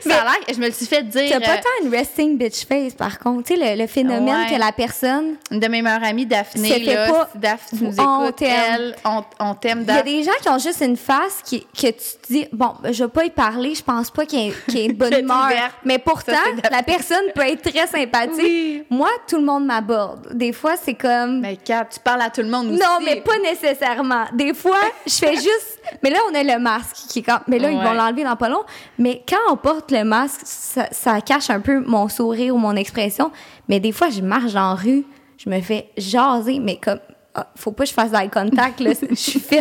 ça 0.01 0.21
a 0.21 0.23
l'air. 0.25 0.37
Je 0.53 0.59
me 0.59 0.67
le 0.67 0.71
suis 0.71 0.85
fait 0.85 1.01
dire. 1.01 1.27
T'as 1.27 1.39
pas 1.39 1.53
euh, 1.53 1.57
tant 1.57 1.85
une 1.87 1.89
resting 1.91 2.37
bitch 2.37 2.67
face, 2.67 2.93
par 2.93 3.17
contre. 3.17 3.47
Tu 3.47 3.55
sais, 3.57 3.75
le, 3.75 3.81
le 3.81 3.87
phénomène 3.87 4.25
Ouais. 4.47 4.53
que 4.55 4.59
la 4.59 4.71
personne. 4.71 5.37
Une 5.49 5.59
de 5.59 5.67
mes 5.67 5.81
meilleures 5.81 6.03
amies, 6.03 6.27
Daphné, 6.27 6.85
là, 6.85 7.09
pas- 7.09 7.29
si 7.31 7.39
Daphné 7.39 7.79
nous 7.81 7.99
On 7.99 8.23
écoute, 8.25 8.35
t'aime. 8.35 8.93
on, 9.39 9.55
t'aime, 9.55 9.79
Il 9.81 9.87
y 9.87 9.91
a 9.91 9.95
Daphné. 9.95 10.17
des 10.17 10.23
gens 10.23 10.31
qui 10.39 10.49
ont 10.49 10.59
juste 10.59 10.81
une 10.81 10.97
face 10.97 11.41
qui, 11.43 11.61
que 11.61 11.87
tu 11.87 11.93
te 11.93 12.27
dis, 12.33 12.45
bon, 12.51 12.73
je 12.83 13.03
vais 13.03 13.09
pas 13.09 13.25
y 13.25 13.29
parler, 13.29 13.75
je 13.75 13.83
pense 13.83 14.11
pas 14.11 14.25
qu'il 14.25 14.39
y 14.39 14.47
ait, 14.79 14.85
une 14.85 14.93
bonne 14.93 15.13
humeur. 15.19 15.51
Mais 15.83 15.99
pourtant, 15.99 16.33
Ça, 16.33 16.69
la 16.71 16.83
personne 16.83 17.25
peut 17.33 17.41
être 17.41 17.69
très 17.69 17.87
sympathique. 17.87 18.39
Oui. 18.39 18.83
Moi, 18.89 19.09
tout 19.27 19.37
le 19.37 19.43
monde 19.43 19.65
m'aborde. 19.65 20.33
Des 20.33 20.53
fois, 20.53 20.75
c'est 20.77 20.93
comme. 20.93 21.41
Mais 21.41 21.57
Kat, 21.57 21.85
tu 21.85 21.99
parles 21.99 22.21
à 22.21 22.29
tout 22.29 22.41
le 22.41 22.49
monde 22.49 22.67
aussi. 22.67 22.79
Non, 22.79 23.03
mais 23.03 23.21
pas 23.21 23.37
nécessairement. 23.39 24.25
Des 24.33 24.53
fois, 24.53 24.79
je 25.07 25.13
fais 25.13 25.35
juste. 25.35 25.79
Mais 26.03 26.09
là, 26.09 26.19
on 26.31 26.35
a 26.35 26.43
le 26.43 26.59
masque 26.59 26.95
qui 27.09 27.19
est 27.19 27.23
quand. 27.23 27.39
Mais 27.47 27.59
là, 27.59 27.69
ils 27.69 27.77
vont 27.77 27.93
l'enlever 27.93 28.23
dans 28.23 28.35
pas 28.35 28.49
long. 28.49 28.63
Mais 28.97 29.23
quand 29.27 29.51
on 29.51 29.57
porte 29.57 29.91
le 29.91 30.03
masque, 30.03 30.41
ça, 30.43 30.87
ça 30.91 31.21
cache 31.21 31.49
un 31.49 31.59
peu 31.59 31.79
mon 31.79 32.07
sourire 32.07 32.55
ou 32.55 32.57
mon 32.57 32.75
expression. 32.75 33.31
Mais 33.67 33.79
des 33.79 33.91
fois, 33.91 34.09
je 34.09 34.21
marche 34.21 34.53
dans 34.53 34.69
la 34.69 34.75
rue, 34.75 35.05
je 35.37 35.49
me 35.49 35.61
fais 35.61 35.89
jaser, 35.97 36.59
mais 36.59 36.77
comme. 36.77 36.99
Ah, 37.37 37.47
faut 37.57 37.71
pas 37.73 37.83
que 37.83 37.89
je 37.89 37.93
fasse 37.93 38.13
eye 38.13 38.29
contact, 38.29 38.79
là. 38.79 38.91
Je 39.09 39.15
suis 39.15 39.39
fit. 39.39 39.59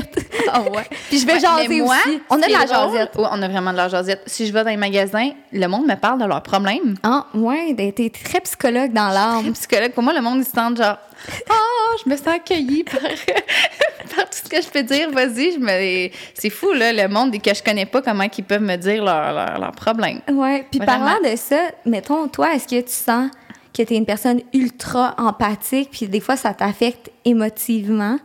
Ah 0.53 0.63
ouais. 0.63 0.85
Puis 1.09 1.19
je 1.19 1.27
vais 1.27 1.35
Ouais, 1.35 1.41
jaser 1.41 1.81
moi, 1.83 1.97
aussi. 2.07 2.21
On 2.31 2.41
a 2.41 2.47
de 2.47 2.53
la 2.53 2.67
jasette. 2.67 3.11
On 3.17 3.43
a 3.43 3.49
vraiment 3.49 3.73
de 3.73 3.77
la 3.77 3.89
jasette. 3.89 4.23
Si 4.27 4.47
je 4.47 4.53
vais 4.53 4.63
dans 4.63 4.71
les 4.71 4.77
magasins, 4.77 5.31
le 5.53 5.67
monde 5.67 5.87
me 5.87 5.97
parle 5.97 6.21
de 6.21 6.25
leurs 6.25 6.43
problèmes. 6.43 6.95
Ah, 7.03 7.27
ouais, 7.35 7.75
t'es 7.75 8.11
très 8.11 8.41
psychologue 8.41 8.93
dans 8.93 9.09
l'âme. 9.09 9.53
psychologues, 9.55 9.93
pour 9.93 10.03
moi, 10.05 10.13
le 10.13 10.21
monde, 10.21 10.39
ils 10.39 10.45
se 10.45 10.53
sentent 10.53 10.77
genre, 10.77 10.99
oh, 11.51 11.97
je 12.05 12.11
me 12.11 12.17
sens 12.17 12.29
accueillie 12.29 12.85
par, 12.85 13.01
par 14.17 14.25
tout 14.31 14.39
ce 14.45 14.49
que 14.49 14.63
je 14.63 14.69
peux 14.69 14.83
dire. 14.85 15.11
Vas-y, 15.11 15.53
je 15.55 15.59
me... 15.59 16.11
c'est 16.35 16.51
fou, 16.51 16.73
là, 16.73 16.93
le 16.93 17.09
monde 17.09 17.37
que 17.43 17.53
je 17.55 17.63
connais 17.63 17.87
pas, 17.87 18.03
comment 18.03 18.25
ils 18.37 18.45
peuvent 18.45 18.63
me 18.63 18.77
dire 18.77 19.03
leurs 19.05 19.59
leurs 19.59 19.73
problèmes. 19.73 20.21
Ouais. 20.31 20.65
Puis 20.71 20.79
Vraiment. 20.79 21.07
parlant 21.07 21.31
de 21.31 21.37
ça, 21.37 21.59
mettons, 21.85 22.29
toi, 22.29 22.55
est-ce 22.55 22.69
que 22.69 22.81
tu 22.81 22.93
sens 22.93 23.31
que 23.75 23.83
tu 23.83 23.95
es 23.95 23.97
une 23.97 24.07
personne 24.07 24.41
ultra 24.55 25.15
empathique, 25.19 25.91
puis 25.91 26.07
des 26.07 26.21
fois, 26.21 26.37
ça 26.37 26.55
t'affecte 26.55 27.11
émotivement? 27.25 28.19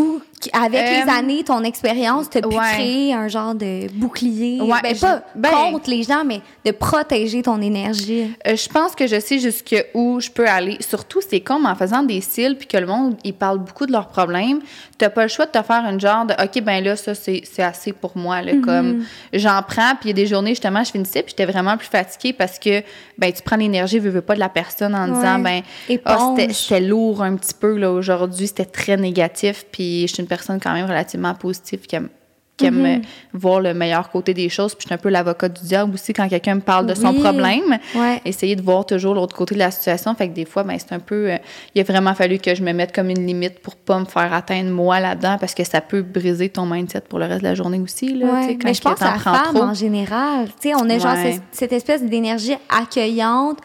Ou 0.00 0.20
avec 0.54 0.80
Euh, 0.80 1.04
les 1.04 1.10
années, 1.12 1.44
ton 1.44 1.62
expérience, 1.64 2.30
tu 2.30 2.38
as 2.38 2.40
pu 2.40 2.48
ouais. 2.48 2.72
créer 2.72 3.12
un 3.12 3.28
genre 3.28 3.54
de 3.54 3.88
bouclier? 3.92 4.58
Ouais, 4.62 4.78
ben, 4.82 4.96
pas 4.98 5.22
ben- 5.34 5.50
contre 5.72 5.90
les 5.90 6.02
gens, 6.02 6.24
mais 6.24 6.40
de 6.64 6.70
protéger 6.70 7.42
ton 7.42 7.60
énergie. 7.60 8.34
Euh, 8.46 8.56
je 8.56 8.68
pense 8.68 8.94
que 8.94 9.06
je 9.06 9.20
sais 9.20 9.38
jusqu'où 9.38 10.18
je 10.20 10.30
peux 10.30 10.46
aller. 10.48 10.78
Surtout, 10.80 11.20
c'est 11.28 11.40
comme 11.40 11.66
en 11.66 11.74
faisant 11.74 12.02
des 12.02 12.22
cils 12.22 12.56
puis 12.56 12.66
que 12.66 12.78
le 12.78 12.86
monde, 12.86 13.16
il 13.22 13.34
parle 13.34 13.58
beaucoup 13.58 13.84
de 13.84 13.92
leurs 13.92 14.08
problèmes. 14.08 14.60
Tu 14.98 15.08
pas 15.10 15.22
le 15.22 15.28
choix 15.28 15.44
de 15.46 15.50
te 15.50 15.62
faire 15.62 15.84
une 15.90 16.00
genre 16.00 16.24
de 16.24 16.32
OK, 16.42 16.62
ben 16.62 16.82
là, 16.82 16.96
ça, 16.96 17.14
c'est 17.14 17.42
assez 17.58 17.92
pour 17.92 18.16
moi. 18.16 18.40
Là, 18.42 18.52
Comme 18.64 19.04
j'en 19.34 19.62
prends, 19.66 19.94
puis 20.00 20.04
il 20.04 20.08
y 20.08 20.10
a 20.10 20.14
des 20.14 20.26
journées, 20.26 20.50
justement, 20.50 20.82
je 20.84 20.90
finissais, 20.90 21.22
puis 21.22 21.34
j'étais 21.36 21.50
vraiment 21.50 21.76
plus 21.76 21.88
fatiguée 21.88 22.32
parce 22.32 22.58
que 22.58 22.82
ben 23.18 23.30
tu 23.32 23.42
prends 23.42 23.56
l'énergie, 23.56 23.98
veux, 23.98 24.10
veux 24.10 24.20
pas 24.22 24.34
de 24.34 24.40
la 24.40 24.48
personne 24.48 24.94
en 24.94 25.06
disant, 25.08 25.38
ben, 25.38 25.60
c'était- 25.86 26.52
c'était 26.52 26.80
lourd 26.80 27.22
un 27.22 27.36
petit 27.36 27.54
peu 27.54 27.76
là 27.76 27.90
aujourd'hui, 27.92 28.46
c'était 28.46 28.64
très 28.64 28.96
négatif. 28.96 29.66
Puis 29.70 29.89
je 30.06 30.14
suis 30.14 30.22
une 30.22 30.28
personne 30.28 30.58
quand 30.60 30.72
même 30.72 30.86
relativement 30.86 31.34
positive 31.34 31.80
qui 31.80 31.96
aime 31.96 32.08
qui 32.56 32.66
aime 32.66 32.84
euh, 32.84 32.98
voir 33.32 33.58
le 33.60 33.72
meilleur 33.72 34.10
côté 34.10 34.34
des 34.34 34.50
choses. 34.50 34.74
Puis 34.74 34.82
je 34.82 34.88
suis 34.88 34.94
un 34.94 34.98
peu 34.98 35.08
l'avocat 35.08 35.48
du 35.48 35.62
diable 35.62 35.94
aussi 35.94 36.12
quand 36.12 36.28
quelqu'un 36.28 36.56
me 36.56 36.60
parle 36.60 36.84
de 36.84 36.94
son 36.94 37.14
problème 37.14 37.78
Ouais. 37.96 38.20
essayer 38.26 38.54
de 38.54 38.60
voir 38.60 38.84
toujours 38.84 39.14
l'autre 39.14 39.34
côté 39.34 39.54
de 39.54 39.60
la 39.60 39.70
situation. 39.70 40.14
Fait 40.14 40.28
que 40.28 40.34
des 40.34 40.44
fois, 40.44 40.62
ben, 40.62 40.76
c'est 40.78 40.92
un 40.92 40.98
peu. 40.98 41.30
euh, 41.30 41.38
il 41.74 41.80
a 41.80 41.84
vraiment 41.84 42.14
fallu 42.14 42.36
que 42.38 42.54
je 42.54 42.62
me 42.62 42.74
mette 42.74 42.92
comme 42.94 43.08
une 43.08 43.26
limite 43.26 43.60
pour 43.60 43.76
pas 43.76 43.98
me 43.98 44.04
faire 44.04 44.30
atteindre 44.34 44.68
moi 44.68 45.00
là-dedans 45.00 45.38
parce 45.40 45.54
que 45.54 45.64
ça 45.64 45.80
peut 45.80 46.02
briser 46.02 46.50
ton 46.50 46.66
mindset 46.66 47.00
pour 47.08 47.18
le 47.18 47.24
reste 47.24 47.40
de 47.40 47.48
la 47.48 47.54
journée 47.54 47.80
aussi. 47.80 48.12
Là, 48.12 48.26
tu 48.26 48.32
Ouais, 48.34 48.42
sais, 48.48 48.54
quand 48.56 48.64
mais 48.68 48.74
je 48.74 48.82
pense 48.82 49.00
à 49.00 49.12
la 49.12 49.18
femme 49.18 49.54
trop. 49.54 49.62
en 49.62 49.72
général. 49.72 50.48
Tu 50.60 50.68
sais, 50.68 50.74
on 50.74 50.90
a 50.90 50.98
genre 50.98 51.16
cette, 51.16 51.40
cette 51.52 51.72
espèce 51.72 52.04
d'énergie 52.04 52.56
accueillante 52.68 53.56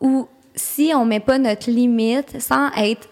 où 0.00 0.26
si 0.54 0.92
on 0.94 1.04
met 1.04 1.20
pas 1.20 1.36
notre 1.36 1.70
limite 1.70 2.40
sans 2.40 2.70
être 2.78 3.06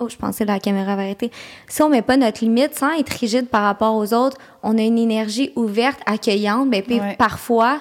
Oh, 0.00 0.08
je 0.08 0.16
pensais 0.16 0.44
que 0.44 0.50
la 0.50 0.60
caméra 0.60 0.92
avait 0.92 1.02
arrêté. 1.02 1.30
Si 1.68 1.82
on 1.82 1.88
met 1.88 2.02
pas 2.02 2.16
notre 2.16 2.44
limite 2.44 2.74
sans 2.76 2.92
être 2.92 3.10
rigide 3.10 3.48
par 3.48 3.62
rapport 3.62 3.96
aux 3.96 4.14
autres, 4.14 4.36
on 4.62 4.78
a 4.78 4.82
une 4.82 4.98
énergie 4.98 5.50
ouverte, 5.56 5.98
accueillante. 6.06 6.70
Ben, 6.70 6.82
puis 6.82 7.00
Ouais. 7.00 7.16
parfois, 7.18 7.80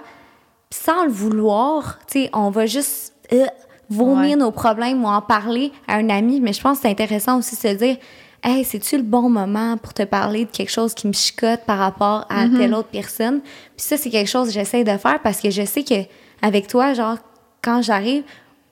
sans 0.71 1.03
le 1.05 1.11
vouloir, 1.11 1.99
on 2.33 2.49
va 2.49 2.65
juste 2.65 3.13
euh, 3.33 3.45
vomir 3.89 4.31
Ouais. 4.31 4.35
nos 4.35 4.51
problèmes 4.51 5.03
ou 5.03 5.07
en 5.07 5.21
parler 5.21 5.71
à 5.87 5.95
un 5.97 6.09
ami. 6.09 6.41
Mais 6.41 6.53
je 6.53 6.61
pense 6.61 6.77
que 6.77 6.83
c'est 6.83 6.89
intéressant 6.91 7.37
aussi 7.37 7.55
de 7.55 7.61
se 7.61 7.75
dire 7.75 7.97
Hey, 8.43 8.63
c'est-tu 8.63 8.97
le 8.97 9.03
bon 9.03 9.29
moment 9.29 9.77
pour 9.77 9.93
te 9.93 10.03
parler 10.03 10.45
de 10.45 10.51
quelque 10.51 10.69
chose 10.71 10.93
qui 10.93 11.07
me 11.07 11.13
chicote 11.13 11.61
par 11.65 11.77
rapport 11.79 12.25
à 12.29 12.45
Mm-hmm. 12.45 12.57
telle 12.57 12.73
autre 12.75 12.89
personne? 12.89 13.41
Puis 13.41 13.85
ça, 13.85 13.97
c'est 13.97 14.09
quelque 14.11 14.29
chose 14.29 14.47
que 14.47 14.53
j'essaie 14.53 14.83
de 14.83 14.95
faire 14.97 15.19
parce 15.23 15.39
que 15.39 15.49
je 15.49 15.65
sais 15.65 15.83
que 15.83 15.95
avec 16.41 16.67
toi, 16.67 16.93
genre, 16.93 17.17
quand 17.63 17.81
j'arrive, 17.81 18.23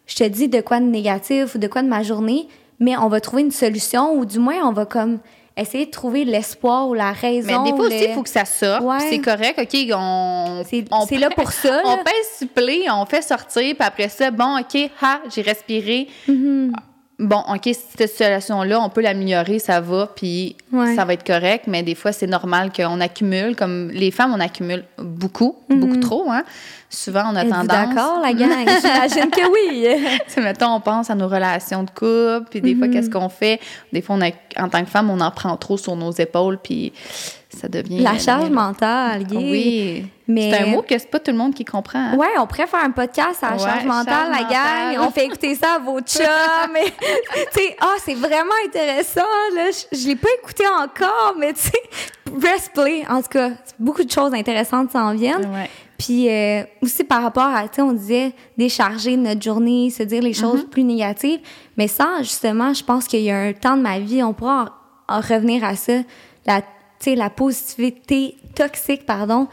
je 0.07 0.15
te 0.15 0.23
dis 0.23 0.47
de 0.49 0.61
quoi 0.61 0.79
de 0.79 0.85
négatif 0.85 1.55
ou 1.55 1.57
de 1.57 1.67
quoi 1.67 1.81
de 1.81 1.87
ma 1.87 2.03
journée, 2.03 2.47
mais 2.79 2.95
on 2.97 3.07
va 3.07 3.19
trouver 3.21 3.43
une 3.43 3.51
solution 3.51 4.13
ou 4.13 4.25
du 4.25 4.39
moins, 4.39 4.67
on 4.67 4.71
va 4.73 4.85
comme 4.85 5.19
essayer 5.57 5.85
de 5.85 5.91
trouver 5.91 6.25
l'espoir 6.25 6.87
ou 6.89 6.93
la 6.93 7.11
raison. 7.13 7.63
Mais 7.63 7.71
des 7.71 7.75
fois 7.77 7.85
aussi, 7.87 7.99
le- 8.01 8.07
il 8.09 8.13
faut 8.13 8.23
que 8.23 8.29
ça 8.29 8.43
sorte. 8.45 8.83
Ouais. 8.83 8.99
C'est 9.09 9.19
correct. 9.19 9.57
OK, 9.57 9.77
on. 9.95 10.63
C'est- 10.67 11.17
là 11.17 11.29
pour 11.29 11.51
ça, 11.51 11.81
On 11.85 11.97
pèse 11.97 12.37
supplé, 12.39 12.85
on 12.91 13.05
fait 13.05 13.21
sortir, 13.21 13.75
puis 13.75 13.87
après 13.87 14.09
ça, 14.09 14.31
bon, 14.31 14.59
OK, 14.59 14.89
ha, 15.01 15.19
j'ai 15.33 15.41
respiré. 15.41 16.07
Mm-hmm. 16.27 16.71
Bon, 17.17 17.41
OK, 17.49 17.61
cette 17.97 18.09
situation-là, 18.09 18.81
on 18.81 18.89
peut 18.89 18.99
l'améliorer, 19.01 19.57
ça 19.59 19.79
va, 19.79 20.07
puis 20.13 20.57
Ouais. 20.73 20.95
ça 20.95 21.05
va 21.05 21.13
être 21.13 21.25
correct, 21.25 21.63
mais 21.65 21.81
des 21.81 21.95
fois, 21.95 22.11
c'est 22.11 22.27
normal 22.27 22.73
qu'on 22.75 22.99
accumule. 22.99 23.55
Comme 23.55 23.89
les 23.91 24.11
femmes, 24.11 24.33
on 24.35 24.39
accumule 24.41 24.83
beaucoup, 24.97 25.55
beaucoup 25.69 25.97
trop, 26.01 26.29
hein. 26.29 26.43
Souvent, 26.89 27.23
on 27.31 27.35
a 27.37 27.43
tendance. 27.45 27.67
d'accord, 27.67 28.19
la 28.21 28.33
gang? 28.33 28.49
J'imagine 28.81 29.29
que 29.31 29.49
oui. 29.49 29.87
Mettons, 30.43 30.75
on 30.75 30.79
pense 30.81 31.09
à 31.09 31.15
nos 31.15 31.27
relations 31.29 31.83
de 31.83 31.89
couple, 31.89 32.49
puis 32.49 32.59
des 32.61 32.75
fois, 32.75 32.89
qu'est-ce 32.89 33.09
qu'on 33.09 33.29
fait? 33.29 33.61
Des 33.93 34.01
fois, 34.01 34.17
on 34.17 34.21
a, 34.21 34.31
en 34.61 34.67
tant 34.69 34.83
que 34.83 34.89
femme, 34.89 35.09
on 35.09 35.19
en 35.21 35.31
prend 35.31 35.55
trop 35.55 35.77
sur 35.77 35.95
nos 35.95 36.11
épaules, 36.11 36.57
puis 36.61 36.91
ça 37.55 37.67
devient... 37.67 37.99
La 38.01 38.17
charge 38.19 38.49
mentale. 38.49 39.23
yeah. 39.31 39.39
Oui. 39.39 40.05
Mais- 40.27 40.51
C'est 40.51 40.59
un 40.63 40.65
mot 40.67 40.81
que 40.81 40.97
c'est 40.97 41.09
pas 41.09 41.19
tout 41.19 41.31
le 41.31 41.37
monde 41.37 41.53
qui 41.53 41.63
comprend. 41.65 41.99
hein. 41.99 42.15
Ouais, 42.15 42.27
on 42.39 42.47
pourrait 42.47 42.65
faire 42.67 42.83
un 42.83 42.89
podcast 42.91 43.43
à 43.43 43.51
la 43.51 43.55
Ouais, 43.57 43.59
charge 43.63 43.85
mentale, 43.85 44.05
charge 44.13 44.29
la 44.31 44.37
gang. 44.39 44.87
mentale. 44.93 45.07
On 45.07 45.11
fait 45.11 45.25
écouter 45.25 45.55
ça 45.55 45.75
à 45.75 45.79
vos 45.79 45.99
chums. 46.01 46.25
mais, 46.73 46.85
tu 46.85 47.59
sais, 47.61 47.75
ah, 47.79 47.93
c'est 48.03 48.15
vraiment 48.15 48.53
intéressant, 48.65 49.21
là. 49.55 49.65
Je, 49.71 49.97
je 49.97 50.07
l'ai 50.07 50.15
pas 50.15 50.29
écouté 50.41 50.63
encore, 50.67 51.35
mais 51.39 51.53
tu 51.53 51.61
sais, 51.61 51.81
press 52.39 52.69
play. 52.73 53.03
En 53.09 53.21
tout 53.21 53.29
cas, 53.29 53.51
beaucoup 53.79 54.03
de 54.03 54.09
choses 54.11 54.33
intéressantes 54.33 54.91
s'en 54.91 55.13
viennent. 55.13 55.45
Ouais. 55.53 55.69
Puis 55.97 56.27
euh, 56.29 56.63
aussi 56.81 57.03
par 57.05 57.21
rapport 57.21 57.43
à, 57.55 57.63
tu 57.69 57.75
sais, 57.75 57.81
on 57.81 57.93
disait 57.93 58.33
décharger 58.57 59.15
notre 59.15 59.41
journée, 59.41 59.89
se 59.91 60.03
dire 60.03 60.21
les 60.23 60.33
choses 60.33 60.61
Mm-hmm. 60.63 60.69
plus 60.69 60.83
négatives. 60.83 61.39
Mais 61.77 61.87
ça, 61.87 62.17
justement, 62.19 62.73
je 62.73 62.83
pense 62.83 63.05
qu'il 63.05 63.21
y 63.21 63.31
a 63.31 63.37
un 63.37 63.53
temps 63.53 63.77
de 63.77 63.81
ma 63.81 63.99
vie, 63.99 64.21
on 64.23 64.33
pourra 64.33 64.73
en, 65.07 65.17
en 65.17 65.21
revenir 65.21 65.63
à 65.63 65.75
ça, 65.75 65.93
la, 66.45 66.61
la 67.07 67.29
positivité 67.29 68.35
toxique, 68.55 69.05
pardon, 69.05 69.47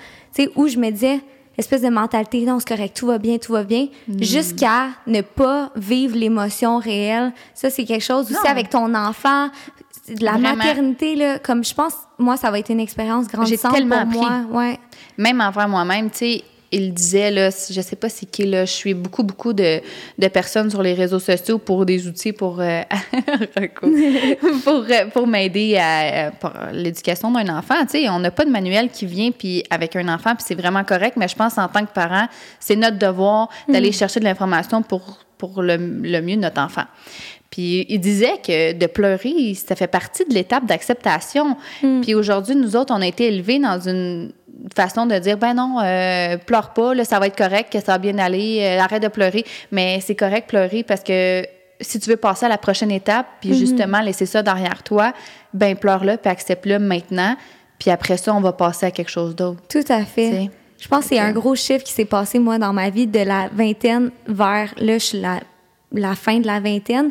où 0.56 0.68
je 0.68 0.78
me 0.78 0.90
disais, 0.90 1.20
espèce 1.58 1.82
de 1.82 1.88
mentalité, 1.90 2.44
non, 2.46 2.58
c'est 2.58 2.68
correct, 2.68 2.96
tout 2.96 3.06
va 3.06 3.18
bien, 3.18 3.38
tout 3.38 3.52
va 3.52 3.62
bien, 3.64 3.88
Mm. 4.08 4.22
jusqu'à 4.22 4.88
ne 5.06 5.20
pas 5.20 5.70
vivre 5.76 6.16
l'émotion 6.16 6.78
réelle. 6.78 7.32
Ça, 7.54 7.68
c'est 7.70 7.84
quelque 7.84 8.02
chose 8.04 8.24
aussi 8.26 8.34
Non. 8.44 8.50
avec 8.50 8.70
ton 8.70 8.94
enfant, 8.94 9.48
de 10.08 10.24
la 10.24 10.32
Vraiment. 10.32 10.56
maternité, 10.56 11.14
là, 11.14 11.38
comme 11.38 11.62
je 11.64 11.74
pense, 11.74 11.94
moi, 12.18 12.36
ça 12.36 12.50
va 12.50 12.58
être 12.58 12.70
une 12.70 12.80
expérience 12.80 13.28
grandissante 13.28 13.72
tellement 13.74 14.06
pour 14.06 14.24
appris. 14.26 14.34
moi. 14.50 14.60
Ouais. 14.62 14.78
Même 15.18 15.40
envers 15.40 15.68
moi-même, 15.68 16.10
tu 16.10 16.16
sais, 16.18 16.44
il 16.72 16.94
disait, 16.94 17.30
là, 17.30 17.50
je 17.50 17.80
sais 17.80 17.96
pas 17.96 18.08
c'est 18.08 18.26
qui, 18.26 18.44
là, 18.44 18.64
je 18.64 18.72
suis 18.72 18.94
beaucoup, 18.94 19.22
beaucoup 19.22 19.52
de, 19.52 19.80
de 20.18 20.28
personnes 20.28 20.70
sur 20.70 20.82
les 20.82 20.94
réseaux 20.94 21.18
sociaux 21.18 21.58
pour 21.58 21.84
des 21.84 22.08
outils 22.08 22.32
pour, 22.32 22.60
euh, 22.60 22.82
pour, 24.64 24.84
euh, 24.88 25.06
pour 25.12 25.26
m'aider 25.26 25.76
à, 25.76 26.32
l'éducation 26.72 27.30
d'un 27.30 27.48
enfant. 27.56 27.74
Tu 27.82 28.02
sais, 28.02 28.08
on 28.08 28.18
n'a 28.18 28.30
pas 28.30 28.44
de 28.44 28.50
manuel 28.50 28.88
qui 28.90 29.06
vient 29.06 29.30
puis 29.30 29.62
avec 29.70 29.94
un 29.96 30.08
enfant, 30.08 30.34
puis 30.34 30.44
c'est 30.46 30.54
vraiment 30.54 30.82
correct, 30.82 31.16
mais 31.16 31.28
je 31.28 31.36
pense 31.36 31.58
en 31.58 31.68
tant 31.68 31.84
que 31.84 31.92
parent, 31.92 32.26
c'est 32.58 32.76
notre 32.76 32.98
devoir 32.98 33.48
d'aller 33.68 33.92
chercher 33.92 34.20
de 34.20 34.24
l'information 34.24 34.82
pour, 34.82 35.18
pour 35.36 35.62
le, 35.62 35.76
le 35.76 36.20
mieux 36.22 36.36
de 36.36 36.42
notre 36.42 36.60
enfant. 36.60 36.84
Puis 37.52 37.84
il 37.90 38.00
disait 38.00 38.38
que 38.42 38.72
de 38.72 38.86
pleurer, 38.86 39.54
ça 39.54 39.76
fait 39.76 39.86
partie 39.86 40.24
de 40.24 40.32
l'étape 40.32 40.64
d'acceptation. 40.64 41.58
Puis 42.00 42.14
aujourd'hui, 42.14 42.56
nous 42.56 42.76
autres, 42.76 42.94
on 42.96 43.02
a 43.02 43.06
été 43.06 43.26
élevés 43.26 43.58
dans 43.58 43.78
une 43.78 44.32
façon 44.74 45.06
de 45.06 45.18
dire 45.18 45.36
ben 45.38 45.54
non, 45.54 45.78
euh, 45.82 46.36
pleure 46.38 46.72
pas, 46.72 46.94
là, 46.94 47.04
ça 47.04 47.18
va 47.18 47.26
être 47.26 47.36
correct, 47.36 47.72
que 47.72 47.80
ça 47.80 47.92
va 47.92 47.98
bien 47.98 48.18
aller, 48.18 48.60
euh, 48.62 48.80
arrête 48.80 49.02
de 49.02 49.08
pleurer. 49.08 49.44
Mais 49.70 50.00
c'est 50.00 50.14
correct 50.14 50.48
pleurer 50.48 50.82
parce 50.82 51.02
que 51.02 51.44
si 51.80 51.98
tu 51.98 52.10
veux 52.10 52.16
passer 52.16 52.46
à 52.46 52.48
la 52.48 52.58
prochaine 52.58 52.90
étape, 52.92 53.26
puis 53.40 53.50
Mhm. 53.50 53.56
justement 53.56 54.00
laisser 54.00 54.26
ça 54.26 54.42
derrière 54.42 54.82
toi, 54.84 55.12
ben 55.52 55.76
pleure-le, 55.76 56.16
puis 56.16 56.30
accepte-le 56.30 56.78
maintenant. 56.78 57.34
Puis 57.78 57.90
après 57.90 58.16
ça, 58.16 58.32
on 58.34 58.40
va 58.40 58.52
passer 58.52 58.86
à 58.86 58.90
quelque 58.92 59.10
chose 59.10 59.34
d'autre. 59.34 59.60
Tout 59.68 59.84
à 59.88 60.04
fait. 60.04 60.30
T'sais. 60.30 60.50
Je 60.78 60.88
pense 60.88 61.04
que 61.04 61.10
c'est 61.10 61.18
un 61.18 61.32
gros 61.32 61.54
chiffre 61.56 61.84
qui 61.84 61.92
s'est 61.92 62.04
passé, 62.04 62.38
moi, 62.38 62.58
dans 62.58 62.72
ma 62.72 62.90
vie, 62.90 63.06
de 63.06 63.18
la 63.20 63.48
vingtaine 63.52 64.10
vers, 64.26 64.72
là, 64.78 64.94
je 64.98 65.04
suis 65.04 65.20
la, 65.20 65.40
la 65.92 66.14
fin 66.14 66.38
de 66.38 66.46
la 66.46 66.60
vingtaine. 66.60 67.10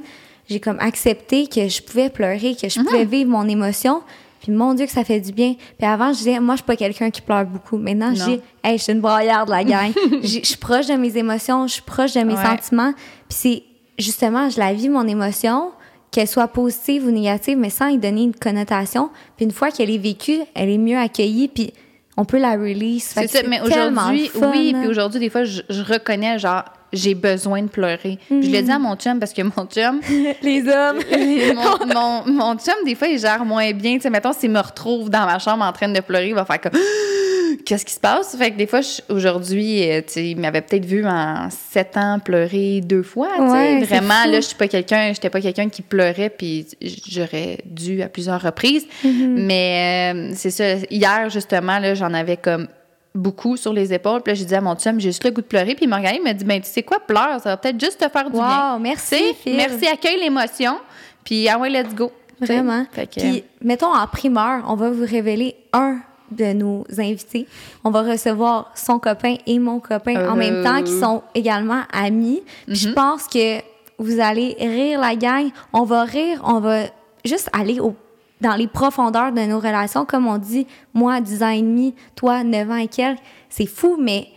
J'ai 0.49 0.59
comme 0.59 0.79
accepté 0.79 1.47
que 1.47 1.67
je 1.69 1.81
pouvais 1.81 2.09
pleurer, 2.09 2.55
que 2.55 2.67
je 2.67 2.79
Mhm. 2.79 2.85
pouvais 2.85 3.05
vivre 3.05 3.29
mon 3.29 3.47
émotion. 3.47 4.01
Puis 4.41 4.51
mon 4.51 4.73
Dieu, 4.73 4.85
que 4.87 4.91
ça 4.91 5.03
fait 5.03 5.19
du 5.19 5.31
bien. 5.31 5.53
Puis 5.77 5.87
avant, 5.87 6.11
je 6.13 6.17
disais, 6.17 6.39
moi, 6.39 6.55
je 6.55 6.59
suis 6.61 6.65
pas 6.65 6.75
quelqu'un 6.75 7.11
qui 7.11 7.21
pleure 7.21 7.45
beaucoup. 7.45 7.77
Maintenant, 7.77 8.13
je 8.15 8.23
dis, 8.23 8.41
hey, 8.63 8.77
je 8.77 8.83
suis 8.83 8.93
une 8.93 8.99
braillarde, 9.01 9.49
la 9.49 9.63
gang. 9.63 9.91
Je 10.23 10.39
suis 10.43 10.57
proche 10.57 10.87
de 10.87 10.95
mes 10.95 11.15
émotions, 11.17 11.67
je 11.67 11.73
suis 11.73 11.81
proche 11.83 12.13
de 12.13 12.21
mes 12.21 12.33
Ouais. 12.33 12.43
sentiments. 12.45 12.93
Puis 13.29 13.37
c'est, 13.37 13.63
justement, 13.99 14.49
je 14.49 14.59
la 14.59 14.73
vis, 14.73 14.89
mon 14.89 15.07
émotion, 15.07 15.71
qu'elle 16.09 16.27
soit 16.27 16.47
positive 16.47 17.05
ou 17.05 17.11
négative, 17.11 17.57
mais 17.57 17.69
sans 17.69 17.87
y 17.87 17.97
donner 17.97 18.23
une 18.23 18.35
connotation. 18.35 19.09
Puis 19.37 19.45
une 19.45 19.51
fois 19.51 19.69
qu'elle 19.71 19.89
est 19.91 19.97
vécue, 19.97 20.39
elle 20.55 20.69
est 20.69 20.77
mieux 20.77 20.97
accueillie, 20.97 21.47
puis 21.47 21.71
on 22.17 22.25
peut 22.25 22.39
la 22.39 22.53
release. 22.53 23.03
C'est 23.15 23.27
ça, 23.27 23.39
mais 23.47 23.61
aujourd'hui, 23.61 24.29
oui, 24.35 24.73
hein. 24.75 24.79
puis 24.81 24.89
aujourd'hui, 24.89 25.19
des 25.19 25.29
fois, 25.29 25.43
je, 25.43 25.61
je 25.69 25.83
reconnais, 25.83 26.37
genre, 26.39 26.63
j'ai 26.93 27.15
besoin 27.15 27.63
de 27.63 27.69
pleurer. 27.69 28.17
Je 28.29 28.35
le 28.35 28.61
dis 28.61 28.71
à 28.71 28.79
mon 28.79 28.95
chum 28.95 29.19
parce 29.19 29.33
que 29.33 29.41
mon 29.41 29.65
chum, 29.65 30.01
les 30.41 30.61
hommes. 30.67 30.99
mon, 31.55 31.93
mon, 31.93 32.31
mon 32.31 32.57
chum, 32.57 32.75
des 32.85 32.95
fois, 32.95 33.07
il 33.07 33.19
gère 33.19 33.45
moins 33.45 33.71
bien. 33.71 33.95
Tu 33.95 34.01
sais, 34.01 34.09
mettons, 34.09 34.33
s'il 34.33 34.51
me 34.51 34.59
retrouve 34.59 35.09
dans 35.09 35.25
ma 35.25 35.39
chambre 35.39 35.63
en 35.63 35.71
train 35.71 35.89
de 35.89 35.99
pleurer, 35.99 36.29
il 36.29 36.35
va 36.35 36.45
faire 36.45 36.61
comme 36.61 36.73
Qu'est-ce 37.65 37.85
qui 37.85 37.93
se 37.93 37.99
passe? 37.99 38.35
Fait 38.37 38.51
que 38.51 38.57
des 38.57 38.65
fois, 38.65 38.79
aujourd'hui, 39.09 39.89
euh, 39.89 40.01
tu 40.01 40.13
sais, 40.13 40.29
il 40.29 40.39
m'avait 40.39 40.61
peut-être 40.61 40.85
vu 40.85 41.05
en 41.05 41.49
sept 41.49 41.95
ans 41.97 42.19
pleurer 42.19 42.81
deux 42.81 43.03
fois. 43.03 43.29
tu 43.37 43.45
sais. 43.45 43.51
Ouais, 43.51 43.83
Vraiment, 43.83 44.25
là, 44.25 44.39
je 44.39 44.47
suis 44.47 44.55
pas 44.55 44.67
quelqu'un, 44.67 45.11
j'étais 45.13 45.29
pas 45.29 45.41
quelqu'un 45.41 45.69
qui 45.69 45.81
pleurait, 45.81 46.29
puis 46.29 46.65
j'aurais 46.81 47.59
dû 47.65 48.01
à 48.01 48.09
plusieurs 48.09 48.41
reprises. 48.41 48.85
Mm-hmm. 49.05 49.27
Mais 49.27 50.13
euh, 50.13 50.31
c'est 50.35 50.49
ça. 50.49 50.75
Hier, 50.89 51.29
justement, 51.29 51.79
là, 51.79 51.93
j'en 51.93 52.13
avais 52.13 52.37
comme 52.37 52.67
beaucoup 53.13 53.57
sur 53.57 53.73
les 53.73 53.93
épaules. 53.93 54.21
Puis 54.21 54.31
là, 54.31 54.35
j'ai 54.35 54.45
dit 54.45 54.55
à 54.55 54.61
mon 54.61 54.75
chum, 54.75 54.99
j'ai 54.99 55.09
juste 55.09 55.23
le 55.23 55.31
goût 55.31 55.41
de 55.41 55.45
pleurer. 55.47 55.75
Puis 55.75 55.85
il 55.85 55.89
m'a 55.89 55.97
regardé, 55.97 56.17
il 56.19 56.23
m'a 56.23 56.33
dit, 56.33 56.45
ben, 56.45 56.61
tu 56.61 56.69
sais 56.69 56.83
quoi, 56.83 56.99
pleure, 56.99 57.39
ça 57.41 57.49
va 57.49 57.57
peut-être 57.57 57.79
juste 57.79 57.99
te 57.99 58.09
faire 58.09 58.25
du 58.29 58.31
bien. 58.37 58.73
Wow, 58.73 58.79
merci, 58.79 59.05
sais, 59.15 59.33
Phil. 59.33 59.55
merci, 59.57 59.87
accueille 59.87 60.19
l'émotion. 60.19 60.77
Puis 61.23 61.47
ah 61.49 61.57
ouais, 61.57 61.69
let's 61.69 61.93
go. 61.93 62.11
Vraiment. 62.39 62.85
Que, 62.91 63.01
Puis, 63.19 63.43
mettons, 63.61 63.93
en 63.93 64.07
primeur, 64.07 64.63
on 64.67 64.75
va 64.75 64.89
vous 64.89 65.05
révéler 65.05 65.55
un 65.73 65.99
de 66.31 66.53
nos 66.53 66.85
invités. 66.97 67.45
On 67.83 67.91
va 67.91 68.01
recevoir 68.03 68.71
son 68.73 68.97
copain 68.97 69.35
et 69.45 69.59
mon 69.59 69.79
copain 69.79 70.27
en 70.31 70.35
même 70.35 70.63
temps, 70.63 70.81
qui 70.81 70.93
Euh. 70.93 70.99
sont 71.01 71.23
également 71.35 71.81
amis. 71.93 72.41
Puis 72.65 72.75
je 72.77 72.89
pense 72.89 73.27
que 73.27 73.59
vous 73.99 74.19
allez 74.19 74.55
rire 74.59 74.99
la 75.01 75.15
gang. 75.15 75.49
On 75.73 75.83
va 75.83 76.03
rire, 76.03 76.41
on 76.45 76.59
va 76.61 76.83
juste 77.25 77.49
aller 77.53 77.79
au- 77.79 77.95
dans 78.41 78.55
les 78.55 78.67
profondeurs 78.67 79.31
de 79.31 79.41
nos 79.41 79.59
relations. 79.59 80.03
Comme 80.05 80.27
on 80.27 80.37
dit, 80.37 80.67
moi, 80.93 81.21
10 81.21 81.43
ans 81.43 81.49
et 81.49 81.61
demi, 81.61 81.93
toi, 82.15 82.43
9 82.43 82.69
ans 82.71 82.75
et 82.75 82.87
quelques. 82.87 83.19
C'est 83.49 83.65
fou, 83.67 83.97
mais 83.99 84.27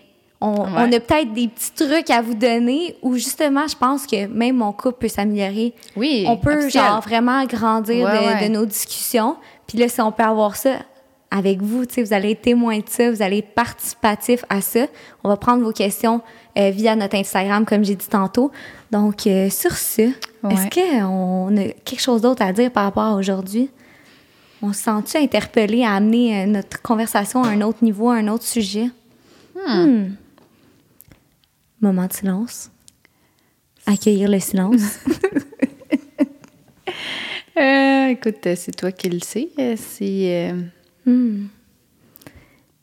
on, 0.41 0.51
on 0.61 0.93
a 0.93 1.01
peut-être 1.01 1.33
des 1.33 1.49
petits 1.49 1.73
trucs 1.73 2.11
à 2.11 2.21
vous 2.21 2.35
donner 2.35 2.97
où 3.03 3.15
justement, 3.15 3.67
je 3.67 3.77
pense 3.77 4.07
que 4.07 4.27
même 4.27 4.57
mon 4.57 4.73
couple 4.73 4.99
peut 5.01 5.09
s'améliorer. 5.09 5.73
Oui, 5.97 6.25
On 6.29 6.37
peut 6.37 6.59
officiel. 6.59 6.85
genre 6.85 7.01
vraiment 7.01 7.45
grandir 7.47 8.05
Ouais, 8.05 8.13
de, 8.13 8.27
ouais. 8.43 8.49
de 8.49 8.53
nos 8.55 8.67
discussions. 8.67 9.37
Puis 9.67 9.79
là, 9.79 9.89
si 9.89 10.01
on 10.03 10.13
peut 10.13 10.23
avoir 10.23 10.55
ça 10.57 10.73
avec 11.31 11.63
vous, 11.63 11.87
tu 11.87 11.95
sais, 11.95 12.03
vous 12.03 12.13
allez 12.13 12.33
être 12.33 12.43
témoin 12.43 12.77
de 12.79 12.85
ça, 12.89 13.11
vous 13.11 13.23
allez 13.23 13.39
être 13.39 13.55
participatif 13.55 14.45
à 14.51 14.61
ça. 14.61 14.87
On 15.25 15.29
va 15.31 15.37
prendre 15.37 15.65
vos 15.65 15.73
questions 15.73 16.21
euh, 16.59 16.71
via 16.71 16.95
notre 16.95 17.17
Instagram, 17.17 17.65
comme 17.65 17.85
j'ai 17.85 17.97
dit 17.97 18.07
tantôt. 18.09 18.53
Donc, 18.93 19.27
euh, 19.27 19.49
sur 19.51 19.73
ce, 19.73 20.03
est-ce 20.03 20.69
qu'on 20.69 21.57
a 21.57 21.69
quelque 21.85 22.01
chose 22.03 22.21
d'autre 22.21 22.43
à 22.43 22.53
dire 22.53 22.71
par 22.71 22.85
rapport 22.85 23.03
à 23.05 23.15
aujourd'hui? 23.15 23.71
On 24.67 24.73
se 24.73 24.81
sent-tu 24.85 25.19
interpellé 25.19 25.85
à 25.85 25.93
amener 25.93 26.43
euh, 26.43 26.47
notre 26.47 26.81
conversation 26.81 27.43
à 27.45 27.49
un 27.49 27.61
autre 27.61 27.85
niveau, 27.85 28.09
à 28.09 28.15
un 28.15 28.29
autre 28.29 28.45
sujet? 28.45 28.89
Hmm. 29.55 30.15
Moment 31.83 32.07
de 32.07 32.13
silence. 32.15 32.71
Accueillir 33.87 34.29
le 34.31 34.41
silence. 34.41 34.81
Euh, 37.57 38.09
écoute, 38.09 38.49
c'est 38.57 38.75
toi 38.77 38.91
qui 38.91 39.09
le 39.09 39.21
sais. 39.21 39.49
euh, 39.61 39.77
C'est. 39.79 40.51
euh, 40.51 40.61
Hmm. 41.07 41.47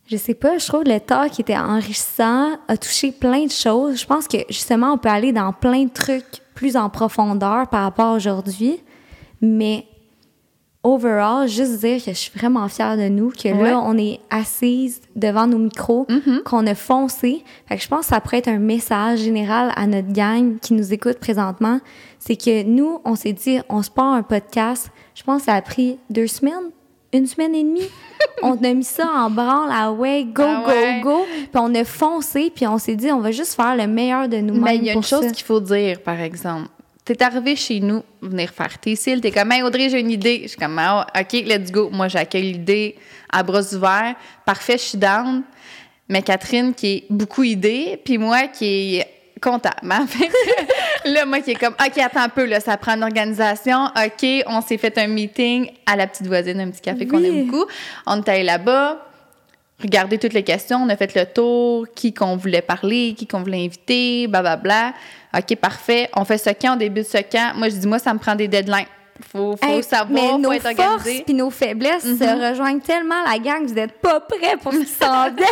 Je 0.08 0.16
sais 0.16 0.34
pas, 0.34 0.58
je 0.58 0.66
trouve 0.66 0.84
le 0.86 0.98
talk 1.00 1.38
était 1.42 1.58
enrichissant, 1.58 2.54
a 2.70 2.78
touché 2.78 3.12
plein 3.12 3.46
de 3.48 3.52
choses. 3.52 4.00
Je 4.00 4.06
pense 4.06 4.30
que 4.30 4.38
justement, 4.50 4.94
on 4.94 4.98
peut 4.98 5.10
aller 5.10 5.34
dans 5.34 5.52
plein 5.52 5.84
de 5.84 5.90
trucs 5.90 6.40
plus 6.56 6.78
en 6.78 6.90
profondeur 6.90 7.68
par 7.68 7.84
rapport 7.84 8.06
à 8.08 8.14
aujourd'hui. 8.16 8.80
Mais 9.42 9.86
overall, 10.84 11.48
juste 11.48 11.80
dire 11.80 11.98
que 12.04 12.12
je 12.12 12.18
suis 12.18 12.32
vraiment 12.36 12.68
fière 12.68 12.98
de 12.98 13.08
nous, 13.08 13.30
que 13.30 13.50
Ouais. 13.50 13.70
là, 13.70 13.80
on 13.86 13.98
est 13.98 14.20
assises 14.32 15.02
devant 15.16 15.46
nos 15.48 15.60
micros, 15.60 16.08
qu'on 16.46 16.66
a 16.66 16.74
foncé. 16.76 17.44
Fait 17.68 17.78
que 17.78 17.84
je 17.84 17.88
pense 17.88 18.02
que 18.02 18.06
ça 18.08 18.20
pourrait 18.22 18.40
être 18.40 18.48
un 18.48 18.58
message 18.60 19.20
général 19.20 19.72
à 19.76 19.86
notre 19.86 20.12
gang 20.12 20.58
qui 20.60 20.74
nous 20.74 20.92
écoute 20.94 21.20
présentement. 21.20 21.80
C'est 22.20 22.36
que 22.36 22.64
nous, 22.64 23.00
on 23.06 23.16
s'est 23.16 23.34
dit, 23.34 23.60
on 23.70 23.84
se 23.84 23.92
part 23.92 24.14
un 24.14 24.24
podcast. 24.24 24.90
Je 25.14 25.24
pense 25.24 25.42
que 25.42 25.46
ça 25.46 25.54
a 25.54 25.62
pris 25.62 26.00
deux 26.10 26.28
semaines, 26.28 26.72
une 27.14 27.28
semaine 27.28 27.54
et 27.54 27.64
demie. 27.64 27.88
on 28.42 28.54
a 28.64 28.74
mis 28.74 28.84
ça 28.84 29.06
en 29.08 29.30
branle, 29.30 29.70
ah 29.72 29.92
ouais, 29.92 30.24
go, 30.26 30.42
Ah 30.46 30.64
go, 30.66 30.72
ouais. 30.72 31.02
go. 31.04 31.26
Puis 31.52 31.62
on 31.62 31.76
a 31.76 31.84
foncé, 31.84 32.52
puis 32.56 32.66
on 32.66 32.78
s'est 32.80 32.96
dit, 32.96 33.12
on 33.12 33.20
va 33.20 33.32
juste 33.32 33.54
faire 33.56 33.76
le 33.76 33.86
meilleur 33.86 34.28
de 34.28 34.38
nous-mêmes. 34.38 34.64
Mais 34.64 34.78
il 34.78 34.84
y 34.86 34.90
a 34.90 34.94
une 34.94 35.04
chose 35.04 35.32
qu'il 35.32 35.46
faut 35.46 35.60
dire, 35.60 36.02
par 36.02 36.20
exemple. 36.20 36.70
T'es 37.12 37.24
arrivé 37.26 37.58
chez 37.58 37.82
nous, 37.82 38.04
venir 38.22 38.52
faire 38.52 38.80
tes 38.80 38.96
cils, 38.96 39.20
t'es 39.20 39.32
comme, 39.32 39.52
hey 39.52 39.62
Audrey, 39.64 39.90
j'ai 39.90 40.00
une 40.00 40.12
idée. 40.12 40.42
Je 40.44 40.48
suis 40.50 40.58
comme, 40.58 40.80
Ah, 40.80 41.06
OK, 41.20 41.34
let's 41.46 41.70
go. 41.70 41.90
Moi, 41.92 42.08
j'accueille 42.08 42.54
l'idée 42.54 42.96
à 43.30 43.44
bras 43.44 43.62
ouverts. 43.74 44.16
Parfait, 44.46 44.78
je 44.78 44.84
suis 44.84 44.98
down. 44.98 45.44
Mais 46.08 46.22
Catherine, 46.22 46.74
qui 46.74 46.88
est 46.88 47.04
beaucoup 47.10 47.44
idée, 47.44 48.00
puis 48.04 48.18
moi, 48.18 48.48
qui 48.48 48.96
est 48.98 49.08
comptable. 49.42 49.76
hein. 49.92 50.06
Là, 51.06 51.26
moi, 51.26 51.42
qui 51.42 51.52
est 51.52 51.56
comme, 51.56 51.74
OK, 51.74 51.98
attends 51.98 52.22
un 52.22 52.30
peu, 52.30 52.46
là, 52.46 52.62
ça 52.62 52.78
prend 52.78 52.94
une 52.96 53.04
organisation. 53.04 53.88
OK, 53.88 54.26
on 54.48 54.62
s'est 54.62 54.78
fait 54.78 54.98
un 54.98 55.08
meeting 55.08 55.70
à 55.86 55.98
la 55.98 56.08
petite 56.08 56.28
voisine, 56.28 56.62
un 56.62 56.70
petit 56.70 56.82
café 56.82 57.06
qu'on 57.08 57.22
aime 57.22 57.46
beaucoup. 57.46 57.66
On 58.06 58.22
est 58.22 58.30
allé 58.30 58.44
là-bas 58.44 59.11
regarder 59.82 60.18
toutes 60.18 60.34
les 60.34 60.44
questions, 60.44 60.78
on 60.78 60.90
a 60.90 60.96
fait 60.96 61.14
le 61.16 61.26
tour, 61.26 61.88
qui 61.96 62.14
qu'on 62.14 62.36
voulait 62.36 62.62
parler, 62.62 63.14
qui 63.18 63.28
qu'on 63.28 63.42
voulait 63.42 63.66
inviter, 63.66 64.28
blablabla. 64.28 64.94
OK, 65.38 65.56
parfait. 65.58 66.10
On 66.16 66.26
fait 66.26 66.38
ce 66.38 66.50
camp, 66.52 66.74
on 66.74 66.78
débute 66.78 67.08
ce 67.08 67.18
camp. 67.18 67.54
Moi, 67.58 67.70
je 67.70 67.76
dis, 67.76 67.88
moi, 67.88 68.00
ça 68.00 68.14
me 68.14 68.20
prend 68.20 68.36
des 68.36 68.48
deadlines. 68.48 68.86
Faut, 69.32 69.56
faut 69.56 69.68
Hey, 69.68 69.84
savoir, 69.84 70.08
mais 70.10 70.28
faut 70.30 70.38
nos 70.40 70.52
être 70.52 70.76
forces. 70.76 71.06
Mhm. 71.06 71.22
puis 71.26 71.34
nos 71.36 71.50
faiblesses 71.52 72.04
se 72.04 72.50
rejoignent 72.50 72.80
tellement 72.80 73.22
la 73.30 73.38
gang, 73.38 73.66
vous 73.68 73.74
n'êtes 73.74 73.94
pas 74.00 74.20
prêts 74.20 74.58
pour 74.62 74.74
ce 74.74 74.80
qui 74.80 74.86
s'en 74.88 75.26
vient. 75.36 75.46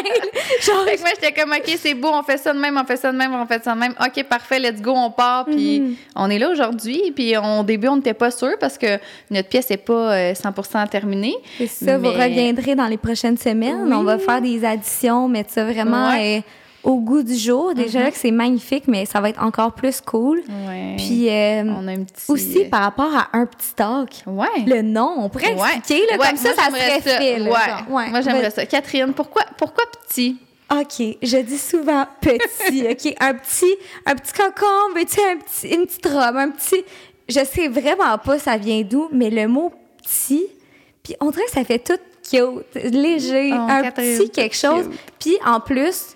Genre, 0.61 0.83
Fait 0.85 0.95
que 0.95 1.01
moi, 1.01 1.09
j'étais 1.21 1.31
comme, 1.39 1.51
OK, 1.51 1.77
c'est 1.77 1.93
beau, 1.93 2.09
on 2.11 2.23
fait 2.23 2.37
ça 2.37 2.53
de 2.53 2.59
même, 2.59 2.77
on 2.77 2.85
fait 2.85 2.97
ça 2.97 3.11
de 3.11 3.17
même, 3.17 3.33
on 3.35 3.45
fait 3.45 3.63
ça 3.63 3.75
de 3.75 3.79
même. 3.79 3.93
OK, 3.99 4.23
parfait, 4.23 4.59
let's 4.59 4.81
go, 4.81 4.91
on 4.95 5.11
part. 5.11 5.45
Puis 5.45 5.79
Mhm. 5.81 5.95
on 6.15 6.29
est 6.29 6.39
là 6.39 6.49
aujourd'hui. 6.49 7.11
Puis 7.15 7.35
au 7.37 7.63
début, 7.63 7.87
on 7.89 7.97
n'était 7.97 8.13
pas 8.15 8.31
sûr 8.31 8.57
parce 8.59 8.77
que 8.77 8.97
notre 9.29 9.49
pièce 9.49 9.69
n'est 9.69 9.77
pas 9.77 10.13
euh, 10.13 10.33
100% 10.33 10.87
terminée. 10.87 11.35
c'est 11.57 11.67
ça, 11.67 11.97
vous 11.97 12.09
reviendrez 12.09 12.75
dans 12.75 12.87
les 12.87 12.97
prochaines 12.97 13.37
semaines. 13.37 13.83
Oui. 13.85 13.93
On 13.93 14.03
va 14.03 14.17
faire 14.17 14.41
des 14.41 14.65
additions, 14.65 15.27
mettre 15.27 15.51
ça 15.53 15.63
vraiment 15.63 16.09
Ouais. 16.09 16.37
euh, 16.39 16.41
au 16.83 16.97
goût 16.99 17.23
du 17.23 17.35
jour. 17.35 17.73
Déjà 17.73 18.01
là 18.01 18.11
que 18.11 18.17
c'est 18.17 18.31
magnifique, 18.31 18.85
mais 18.87 19.05
ça 19.05 19.19
va 19.21 19.29
être 19.29 19.41
encore 19.43 19.73
plus 19.73 20.01
cool. 20.01 20.39
Ouais. 20.67 20.95
Puis 20.97 21.29
euh, 21.29 21.63
on 21.65 21.87
a 21.87 21.91
un 21.91 22.03
petit. 22.03 22.25
aussi 22.31 22.65
par 22.65 22.81
rapport 22.81 23.13
à 23.15 23.29
un 23.37 23.45
petit 23.45 23.73
talk. 23.75 24.09
Ouais. 24.25 24.47
Le 24.65 24.81
nom, 24.81 25.15
on 25.17 25.29
pourrait 25.29 25.53
Ouais. 25.53 25.75
expliquer, 25.77 26.05
là, 26.11 26.17
comme 26.17 26.37
ça, 26.37 26.53
ça 26.53 26.65
serait 26.69 27.39
genre. 27.39 27.47
Ouais. 27.89 28.09
Moi, 28.09 28.21
j'aimerais 28.21 28.49
ça. 28.51 28.65
Catherine, 28.65 29.13
pourquoi, 29.13 29.43
pourquoi 29.57 29.83
petit? 30.07 30.37
OK, 30.71 31.17
je 31.23 31.37
dis 31.39 31.57
souvent 31.57 32.05
petit, 32.21 32.85
OK? 32.91 33.15
Un 33.19 33.33
petit, 33.33 33.75
un 34.05 34.13
petit 34.15 34.33
cocon, 34.33 34.93
veux-tu 34.95 35.19
un 35.19 35.37
petit, 35.37 35.67
une 35.75 35.85
petite 35.87 36.05
robe, 36.05 36.35
un 36.37 36.49
petit... 36.51 36.83
Je 37.27 37.43
sais 37.43 37.67
vraiment 37.67 38.17
pas 38.19 38.37
ça 38.39 38.55
vient 38.57 38.81
d'où, 38.83 39.07
mais 39.11 39.29
le 39.31 39.47
mot 39.47 39.71
petit, 40.03 40.45
puis 41.03 41.15
on 41.19 41.31
dirait 41.31 41.45
que 41.45 41.51
ça 41.51 41.63
fait 41.63 41.79
tout 41.79 41.97
cute, 42.29 42.83
léger, 42.83 43.49
Oh, 43.51 43.57
un 43.67 43.81
Catherine, 43.81 44.17
petit 44.19 44.29
quelque 44.29 44.55
chose. 44.55 44.89
Puis 45.19 45.37
en 45.43 45.59
plus, 45.59 46.15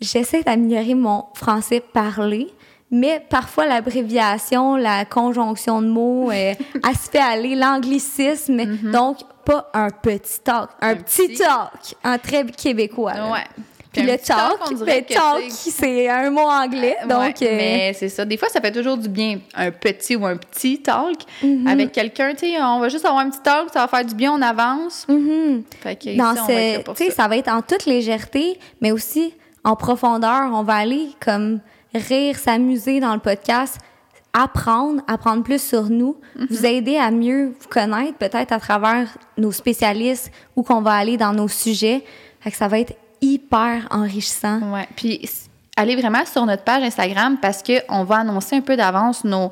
j'essaie 0.00 0.42
d'améliorer 0.42 0.94
mon 0.94 1.24
français 1.34 1.80
parlé, 1.80 2.48
mais 2.90 3.22
parfois 3.28 3.66
l'abréviation, 3.66 4.76
la 4.76 5.04
conjonction 5.04 5.82
de 5.82 5.88
mots, 5.88 6.30
euh, 6.30 6.54
elle 6.74 6.96
se 6.96 7.10
fait 7.10 7.18
aller, 7.18 7.54
l'anglicisme. 7.54 8.64
Donc, 8.90 9.18
pas 9.44 9.70
un 9.74 9.90
petit 9.90 10.40
talk, 10.40 10.70
un, 10.80 10.90
Un 10.90 10.96
petit, 10.96 11.28
petit. 11.28 11.38
talk, 11.38 11.94
un 12.04 12.18
très 12.18 12.44
québécois. 12.46 13.14
là. 13.14 13.30
Ouais. 13.30 13.64
Puis 13.92 14.02
le 14.02 14.18
talk, 14.18 14.70
le 14.70 15.14
talk, 15.14 15.50
sais, 15.50 15.70
c'est 15.70 16.08
un 16.08 16.30
mot 16.30 16.42
anglais. 16.42 16.96
Ouais, 17.02 17.08
Donc, 17.08 17.42
euh, 17.42 17.56
mais 17.56 17.92
c'est 17.94 18.10
ça. 18.10 18.24
Des 18.24 18.36
fois, 18.36 18.48
ça 18.48 18.60
fait 18.60 18.70
toujours 18.70 18.98
du 18.98 19.08
bien, 19.08 19.40
un 19.54 19.70
petit 19.70 20.14
ou 20.14 20.26
un 20.26 20.36
petit 20.36 20.80
talk 20.82 21.16
mhm. 21.42 21.66
avec 21.66 21.92
quelqu'un. 21.92 22.34
Tu 22.34 22.50
sais, 22.50 22.62
on 22.62 22.80
va 22.80 22.88
juste 22.90 23.06
avoir 23.06 23.22
un 23.22 23.30
petit 23.30 23.40
talk, 23.40 23.68
ça 23.72 23.80
va 23.80 23.88
faire 23.88 24.04
du 24.04 24.14
bien, 24.14 24.32
on 24.32 24.42
avance. 24.42 25.06
Mhm. 25.08 25.62
Fait 25.80 25.96
que 25.96 26.10
ici, 26.10 26.16
dans 26.16 26.30
on 26.30 26.34
va 26.34 26.52
être 26.52 26.72
là 26.72 26.78
ce, 26.78 26.84
pour 26.84 26.94
tu 26.94 27.04
sais, 27.04 27.10
ça. 27.10 27.22
ça 27.22 27.28
va 27.28 27.36
être 27.38 27.48
en 27.48 27.62
toute 27.62 27.86
légèreté, 27.86 28.58
mais 28.80 28.92
aussi 28.92 29.32
en 29.64 29.76
profondeur. 29.76 30.50
On 30.52 30.62
va 30.62 30.74
aller 30.74 31.10
comme 31.20 31.60
rire, 31.94 32.36
s'amuser 32.36 33.00
dans 33.00 33.14
le 33.14 33.20
podcast, 33.20 33.78
apprendre, 34.32 35.02
apprendre 35.06 35.42
plus 35.42 35.62
sur 35.62 35.84
nous, 35.84 36.16
Mm-hmm. 36.38 36.46
vous 36.50 36.66
aider 36.66 36.96
à 36.96 37.10
mieux 37.10 37.54
vous 37.60 37.68
connaître, 37.68 38.16
peut-être 38.16 38.52
à 38.52 38.60
travers 38.60 39.08
nos 39.36 39.50
spécialistes 39.50 40.30
ou 40.54 40.62
qu'on 40.62 40.82
va 40.82 40.92
aller 40.92 41.16
dans 41.16 41.32
nos 41.32 41.48
sujets. 41.48 42.04
Fait 42.40 42.50
que 42.50 42.56
ça 42.56 42.68
va 42.68 42.78
être 42.78 42.94
hyper 43.20 43.88
enrichissant. 43.90 44.60
Ouais. 44.72 44.86
Puis 44.94 45.28
allez 45.76 45.96
vraiment 45.96 46.24
sur 46.24 46.46
notre 46.46 46.62
page 46.62 46.82
Instagram 46.84 47.38
parce 47.40 47.62
qu'on 47.62 48.04
va 48.04 48.18
annoncer 48.18 48.56
un 48.56 48.60
peu 48.60 48.76
d'avance 48.76 49.24
nos, 49.24 49.50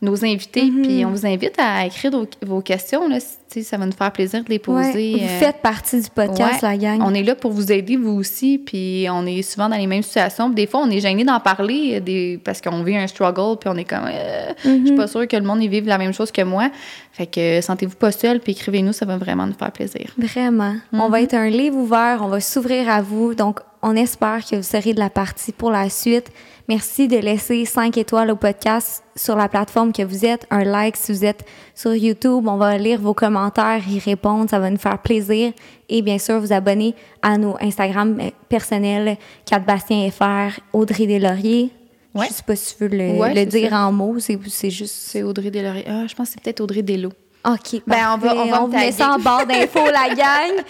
nos 0.00 0.24
invités. 0.24 0.64
Mhm. 0.70 0.82
Puis 0.82 1.04
on 1.04 1.10
vous 1.10 1.26
invite 1.26 1.54
à 1.58 1.84
écrire 1.86 2.12
vos, 2.12 2.26
vos 2.46 2.60
questions. 2.60 3.08
Là, 3.08 3.18
ça 3.20 3.76
va 3.76 3.86
nous 3.86 3.92
faire 3.92 4.12
plaisir 4.12 4.44
de 4.44 4.48
les 4.48 4.56
Ouais, 4.56 4.58
poser. 4.60 5.14
vous 5.16 5.24
euh, 5.24 5.38
faites 5.40 5.56
partie 5.62 6.00
du 6.00 6.08
podcast, 6.08 6.62
ouais. 6.62 6.68
la 6.68 6.76
gang. 6.76 7.00
On 7.04 7.12
est 7.14 7.22
là 7.24 7.34
pour 7.34 7.50
vous 7.50 7.72
aider, 7.72 7.96
vous 7.96 8.12
aussi, 8.12 8.58
puis 8.58 9.06
on 9.10 9.26
est 9.26 9.42
souvent 9.42 9.68
dans 9.68 9.76
les 9.76 9.86
mêmes 9.88 10.02
situations. 10.04 10.50
Des 10.50 10.66
fois, 10.68 10.80
on 10.84 10.90
est 10.90 11.00
gêné 11.00 11.24
d'en 11.24 11.40
parler 11.40 11.94
euh, 11.96 12.00
des... 12.00 12.40
parce 12.44 12.60
qu'on 12.60 12.82
vit 12.84 12.96
un 12.96 13.06
struggle, 13.08 13.58
puis 13.58 13.68
on 13.72 13.76
est 13.76 13.84
comme, 13.84 14.06
euh, 14.06 14.52
je 14.64 14.68
Mhm. 14.70 14.86
suis 14.86 14.96
pas 14.96 15.06
sûre 15.08 15.26
que 15.26 15.36
le 15.36 15.42
monde 15.42 15.62
y 15.62 15.68
vive 15.68 15.86
la 15.86 15.98
même 15.98 16.12
chose 16.12 16.30
que 16.30 16.42
moi. 16.42 16.70
Fait 17.12 17.26
que 17.26 17.58
euh, 17.58 17.60
sentez-vous 17.60 17.96
pas 17.96 18.12
seul, 18.12 18.38
puis 18.38 18.52
écrivez-nous, 18.52 18.92
ça 18.92 19.04
va 19.06 19.16
vraiment 19.16 19.46
nous 19.46 19.54
faire 19.58 19.72
plaisir. 19.72 20.12
Vraiment. 20.16 20.74
On 20.92 21.06
Mhm. 21.06 21.10
va 21.10 21.20
être 21.22 21.34
un 21.34 21.48
livre 21.48 21.76
ouvert, 21.76 22.20
on 22.22 22.28
va 22.28 22.40
s'ouvrir 22.40 22.88
à 22.88 23.02
vous. 23.02 23.34
Donc, 23.34 23.60
on 23.82 23.94
espère 23.96 24.44
que 24.44 24.56
vous 24.56 24.62
serez 24.62 24.92
de 24.94 24.98
la 24.98 25.10
partie 25.10 25.52
pour 25.52 25.70
la 25.70 25.88
suite. 25.90 26.30
Merci 26.68 27.08
de 27.08 27.16
laisser 27.16 27.64
5 27.64 27.96
étoiles 27.96 28.30
au 28.30 28.36
podcast 28.36 29.02
sur 29.16 29.36
la 29.36 29.48
plateforme 29.48 29.92
que 29.92 30.02
vous 30.02 30.24
êtes, 30.26 30.46
un 30.50 30.64
like 30.64 30.96
si 30.96 31.12
vous 31.12 31.24
êtes 31.24 31.44
sur 31.74 31.94
YouTube. 31.94 32.46
On 32.46 32.56
va 32.56 32.76
lire 32.76 33.00
vos 33.00 33.14
commentaires, 33.14 33.80
y 33.88 33.98
répondre, 33.98 34.50
ça 34.50 34.58
va 34.58 34.68
nous 34.70 34.76
faire 34.78 34.98
plaisir. 35.00 35.52
Et 35.88 36.02
bien 36.02 36.18
sûr, 36.18 36.38
vous 36.40 36.52
abonner 36.52 36.94
à 37.22 37.38
nos 37.38 37.56
Instagram 37.60 38.18
personnels, 38.48 39.16
Cat 39.46 39.60
Bastien 39.60 40.10
FR, 40.10 40.60
Audrey 40.72 41.06
Deslauriers. 41.06 41.70
Ouais. 42.14 42.26
Je 42.28 42.34
sais 42.34 42.42
pas 42.42 42.56
si 42.56 42.76
tu 42.76 42.84
veux 42.84 42.88
le, 42.96 43.18
Ouais, 43.18 43.30
le 43.30 43.36
c'est 43.40 43.46
dire 43.46 43.70
ça. 43.70 43.86
en 43.86 43.92
mots, 43.92 44.18
c'est 44.18 44.38
c'est 44.48 44.70
juste... 44.70 44.94
C'est 44.94 45.22
Audrey 45.22 45.50
Deslauriers. 45.50 45.84
Ah, 45.88 46.04
je 46.06 46.14
pense 46.14 46.28
que 46.28 46.34
c'est 46.34 46.42
peut-être 46.42 46.60
Audrey 46.60 46.82
Delo. 46.82 47.10
OK. 47.44 47.82
Ben, 47.86 48.14
on 48.14 48.18
va- 48.18 48.34
on 48.36 48.46
va 48.46 48.58
vous 48.60 48.66
met 48.68 48.92
ça 48.92 49.12
en 49.14 49.18
barre 49.18 49.46
d'infos, 49.46 49.86
la 49.86 50.14
gang. 50.14 50.62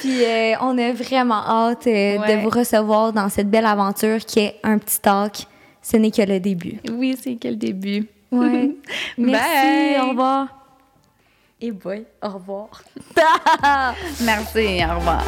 Puis 0.00 0.24
euh, 0.24 0.54
on 0.60 0.76
a 0.78 0.92
vraiment 0.92 1.42
hâte 1.46 1.86
euh, 1.86 2.18
Ouais. 2.18 2.36
de 2.36 2.42
vous 2.42 2.50
recevoir 2.50 3.12
dans 3.12 3.28
cette 3.28 3.48
belle 3.50 3.66
aventure 3.66 4.18
qui 4.18 4.40
est 4.40 4.56
un 4.62 4.78
petit 4.78 5.00
talk. 5.00 5.46
Ce 5.82 5.96
n'est 5.96 6.10
que 6.10 6.22
le 6.22 6.40
début. 6.40 6.80
Oui, 6.90 7.16
c'est 7.22 7.36
quel 7.36 7.56
début. 7.58 8.06
Ouais. 8.32 8.74
Merci. 9.18 9.94
Bye. 9.94 10.00
Au 10.02 10.08
revoir. 10.10 10.48
Et 11.60 11.70
boy, 11.70 12.04
au 12.22 12.28
revoir. 12.28 12.68
Merci, 14.20 14.80
au 14.84 14.96
revoir. 14.98 15.24